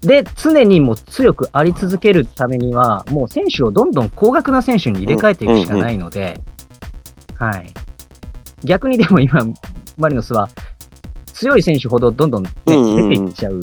[0.00, 6.40] で常にもう強くあり続けるためには、もう選手をどんどん高額な選手に入れ替えていくしかないので、
[7.34, 7.70] はい。
[8.64, 9.40] 逆にでも今、
[9.96, 10.48] マリノスは
[11.26, 13.10] 強い選手ほどどんどん、ねうんうんうん。
[13.10, 13.60] 出ていっちゃう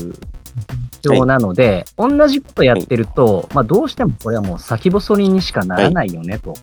[1.02, 6.54] 状況なので、同じことやってると、まあどうしてもこれはもう先細りにしかならないよねと。
[6.54, 6.56] っ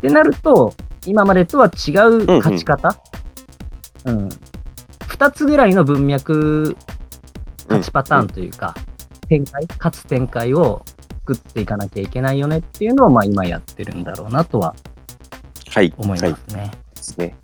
[0.00, 0.74] てなると、
[1.06, 2.96] 今までとは違う勝ち方、
[4.04, 4.28] うん
[5.06, 6.76] 二つぐらいの文脈、
[7.68, 8.74] 勝ちパターンというか、
[9.28, 10.82] 展開、勝つ展開を
[11.26, 14.74] 作っていかなきゃいけないよねっていうのを、まあ今やってるんだろうなとは
[15.70, 15.94] はい。
[15.96, 16.70] 思いはいますね。
[17.06, 17.36] ですね。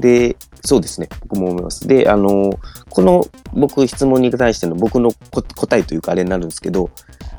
[0.00, 1.08] で、そうですね。
[1.22, 1.86] 僕も思います。
[1.86, 2.58] で、あの、
[2.88, 6.90] この僕質問に対しての僕のこ答えというかあれになるんですけど、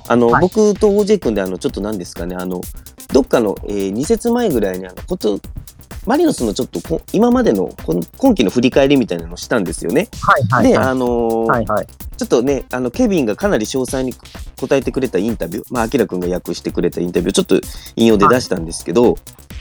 [0.07, 2.61] あの、はい僕と OJ 君であの、ちょっと何ですかね、あの、
[3.13, 5.39] どっかの、えー、2節前ぐらいにあの、こと、
[6.05, 7.69] マリノスのちょっとこ今までの
[8.17, 10.07] 今期の振り返りみたいなのをしたんですよね。
[10.19, 10.87] はいはいで、はい。
[10.87, 11.87] あのーはいはい。
[12.17, 14.13] ちょっとね、あの、ケビンがかなり詳細に
[14.59, 17.59] 答えてくれたインタビュー、まあ、アキラくんが訳してくれたインタビュー、ちょっと
[17.95, 19.17] 引用で出したんですけど、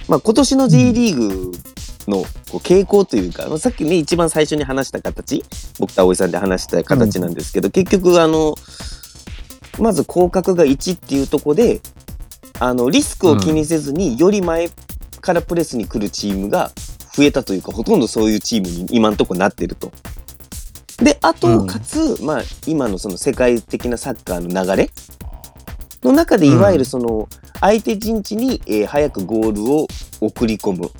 [0.08, 1.52] まあ、今年の J リーグ
[2.08, 2.24] の
[2.60, 5.44] 傾向というか、まあさっきね、一番最初に話した形、
[5.78, 8.54] 僕と葵さんで話した形なんですけど、結局、あの、
[9.78, 11.80] まず広角が1っていうところで、
[12.58, 14.70] あの、リスクを気にせずに、より前
[15.20, 16.70] からプレスに来るチームが
[17.14, 19.92] 増えたというか、ほとんどそういうチームに今のところなってると。
[21.02, 24.90] で、あと、うんかつ、まあ、今のその世界的なサッカーの流れ
[26.02, 27.28] の中で、いわゆるその、
[27.60, 29.86] 相手陣地に、えー早くゴールを
[30.20, 30.90] 送り込む。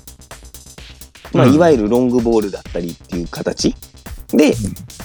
[1.33, 3.75] まあ、うんいわゆるロングボールだったりっていう形。
[4.29, 4.53] で、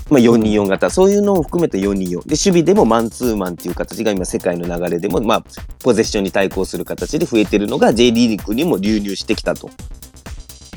[0.09, 1.97] まあ、424型、そういうのを含めて424。
[1.97, 5.45] で、守備でもマンツーマンっていう形が今世界の流れでも、まあ、
[5.83, 9.71] ポゼッションに対抗する形で増えてるのが J リーグにも流入してきたと。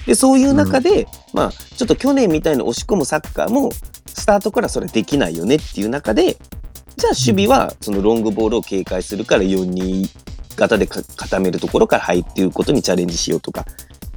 [0.05, 3.71] で、そういう中で、まあ、ちょっと去年みたいに押し込むサッカーも、
[4.07, 6.37] スタートからそれできないよねっていう中で、
[6.97, 10.09] じゃあ守備はそのロングボールを警戒するから4-2
[10.57, 13.65] 型でか固めるところから入っていうことにチャレンジしようとか。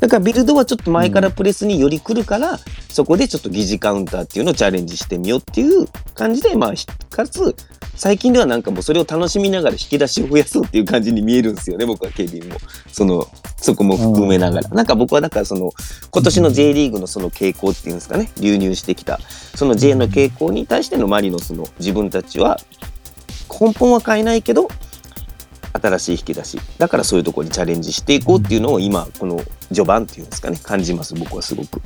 [0.02, 7.54] だからビルドはちょっと前からプレスにより来るから、そこでちょっと疑似カウンターっていうのをチャレンジしてみようっていう感じで、まあ、ひかつ、
[7.94, 12.56] 最近ではなんかもうそれを楽しみながら引き出しを増やそうっていう感じに見えるんですよね、僕はケビンも。
[12.90, 13.28] その、
[13.58, 14.68] そこも含めながら。
[14.70, 15.70] なんか僕はだからその、
[16.10, 19.20] 今年の J リーグのその傾向っていうんですかね、流入してきた、
[19.54, 22.58] その J の傾向に対してのマリノスの自分たちは、
[23.48, 24.66] 根本は変えないけど、
[25.72, 26.60] 新しい引き出し。
[26.78, 31.80] だからそういうところにチャレンジしていこうっていうのを今、この序盤っていうんですかね、感じます、僕はすごく。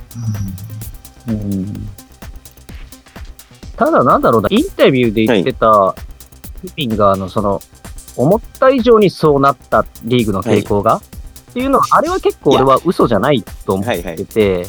[3.75, 7.61] ただなんだろうな、インタビューで言ってた、フィンガーのその、
[8.15, 11.01] 思った以上にそうなったリーグの傾向が、
[11.51, 14.15] っていうのは、あれは結構俺は嘘じゃないと思っはいはい。
[14.15, 14.67] てて、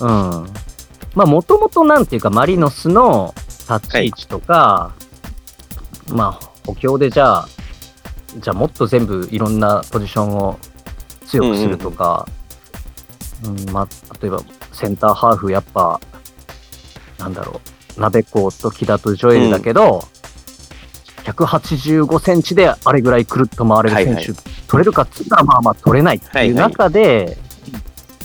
[0.00, 0.46] うん。
[1.14, 3.34] まあ、もともとなんていうか、マリノスの
[3.70, 4.92] 立ち位置とか、
[6.08, 7.48] まあ、補強でじゃあ、
[8.36, 10.58] じゃあもっと全部いろんなポジションを
[11.26, 12.26] 強くするとか、
[13.44, 13.88] うんまあ、
[14.20, 14.40] 例えば
[14.72, 16.00] センターハーフやっぱ、
[17.18, 17.60] なんだろ
[17.96, 20.06] う、ナベコと木田とジョエルだけど、
[21.24, 24.34] 185センチであれぐらいくるっと回れる選手、はいは
[24.66, 27.36] 取れるかっつったらまあまあ取れないっていう中で、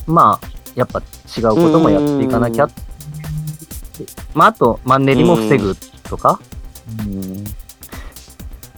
[0.07, 2.67] まあ、やっぱ違うこともやっていかなきゃ。
[4.33, 6.39] まあ、あと、マンネリも防ぐとか、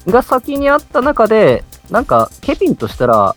[0.08, 3.36] が先にあった中で、なんか、ケビンとしたら、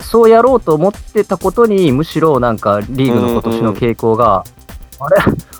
[0.00, 4.44] そうやろうと思ってたことに、むしろなんか、リーグの今年の傾向が、
[5.00, 5.16] あれ、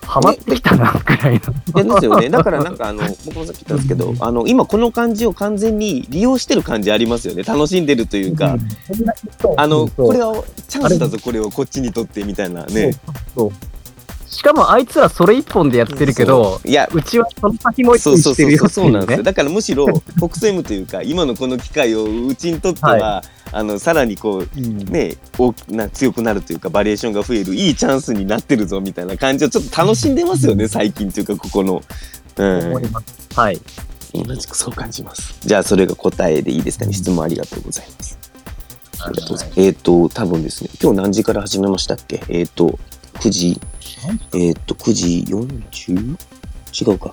[0.06, 1.40] ハマってきたな、くらい
[1.74, 1.84] の。
[1.84, 2.30] ですよね。
[2.30, 7.42] だからなんかあの、僕もさっき言ったんですけど、 あの、今この感じを完全に利用してる感じありますよね。
[7.42, 8.56] 楽しんでるというか、
[9.56, 12.96] あの、これはチャンスだぞ、これをこっちにとってみたいなね。
[14.34, 19.22] しかもあいつらそれ一本でやってるけど、いや、うちはその先も一そう本そうそうそうしてるよそうなんですよ。。
[19.22, 23.22] だからむしろ、国政務というか、今のこの機会をうちにとっては、
[23.52, 31.82] あの、さらにこう、ね、大きな強くなるというかバリエーションが増えるいいチャンスになってるぞみたいな感じをちょっと楽しんでますよね最近というかここの、
[32.36, 33.38] うん、思います。
[33.38, 33.60] はい。
[34.12, 35.36] 同じくそう感じます。
[35.40, 36.92] じゃあそれが答えでいいですかね。
[36.92, 38.18] 質問ありがとうございます。
[39.00, 39.60] ありがとうございます。
[39.60, 40.70] えっ、と多分ですね。
[40.82, 42.22] 今日何時から始めましたっけ？
[42.28, 42.78] えっ、と
[43.14, 43.60] 9時
[44.34, 46.16] えっ、と9時 40?
[46.74, 47.12] 違うか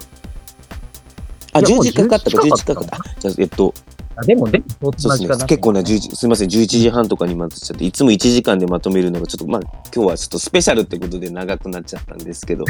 [1.53, 3.73] あいや10時かかったかもう11 11時かかったあじゃあえっと
[4.15, 5.45] あでも、でも、そうですね。
[5.45, 9.61] 結構な10時、すみません、11時半とかにまとっちゃって、いつも1時間でまとめるのがちょっと、まあ、
[9.93, 12.65] 今日はちょっとスペシャルってことで長くなっちゃったんですけど、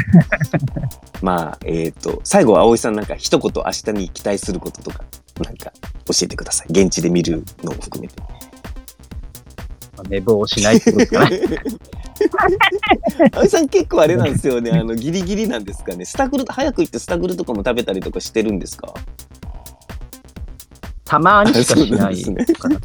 [1.20, 5.04] まあ、えっ、と、最後は葵さんなんか一言明日に期待することとか、
[5.44, 5.72] なんか
[6.06, 6.66] 教えてください。
[6.70, 8.14] 現地で見るのを含めて。
[10.08, 11.78] 寝坊しないってことです
[12.28, 12.56] かね。
[13.32, 16.04] 葵さん結構あれなんですよね、あの、ギリギリなんですかね。
[16.04, 18.92] スタグル、早く行ってスタグルとかも食べたりとかしてるんですか？
[21.04, 22.22] たまにしかしない
[22.54, 22.78] かな。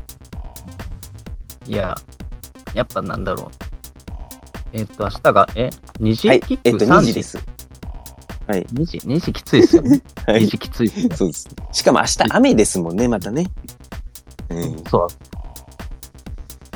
[1.66, 1.96] いや、
[2.74, 3.48] やっぱなんだろう。
[4.74, 5.70] えっ、と、明日が、え、
[6.00, 6.28] 2時？
[6.28, 7.14] はいキッ、えっ、と、ク3 2時時？
[7.16, 7.38] です。
[8.48, 8.64] はい。
[8.74, 10.02] 2時、2時きついですよね。
[10.28, 10.48] 2 はい。
[10.48, 11.16] 時きついね。
[11.16, 11.48] そうです。
[11.72, 13.48] しかも明日雨ですもんね、またね。
[14.50, 14.84] うん。
[14.90, 15.08] そう。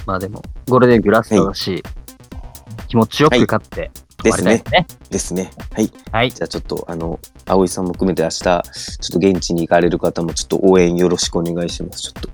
[0.06, 1.84] まあでも、ゴールデングラストだし、
[2.92, 3.90] 気持ちよく勝って、
[4.22, 4.62] ですね。
[4.70, 4.86] ね。
[5.10, 5.50] ですね。
[5.74, 5.90] はい。
[6.12, 6.30] はい。
[6.30, 8.62] じゃあちょっとあの、葵さんも含めて明日、ちょっ
[9.22, 12.02] と現地に行かれる方もちょっと応援よろしくお願いします。
[12.02, 12.30] ちょっと。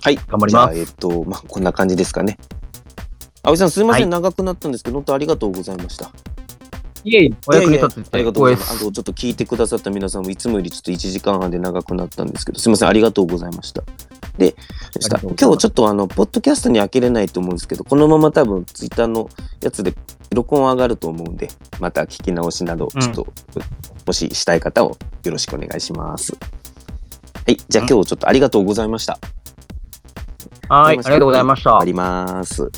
[0.00, 0.16] はい。
[0.16, 2.38] 頑張りますえっと、まあ、こんな感じですかね。
[3.42, 6.10] 葵さんすいません、はい長くなったんですけど、本当ありがとうございました。
[7.04, 8.76] いえいえ、お役に立ててありがとうございます。
[8.76, 13.82] あと、ちょっと聞いてくださった皆さんもいつもよりちょっと1時間半で長くなったんですけど、すいません、ありがとうございました。
[14.38, 14.56] で、
[15.38, 19.28] 今日ちょっとあの、ポッドキャストに開けれないと思うんですけど、このまま多分ツイッターの
[19.60, 19.94] やつで
[20.32, 23.26] 録音上がると思うんで、また聞き直しなど、ちょっと、
[23.56, 23.62] うん、
[24.06, 26.32] もししたい方をよろしくお願いします。
[27.46, 29.18] はい、じゃあ今日ちょっとありがとうございました。
[30.68, 31.78] はい、ありがとうございました。
[31.78, 32.70] あります。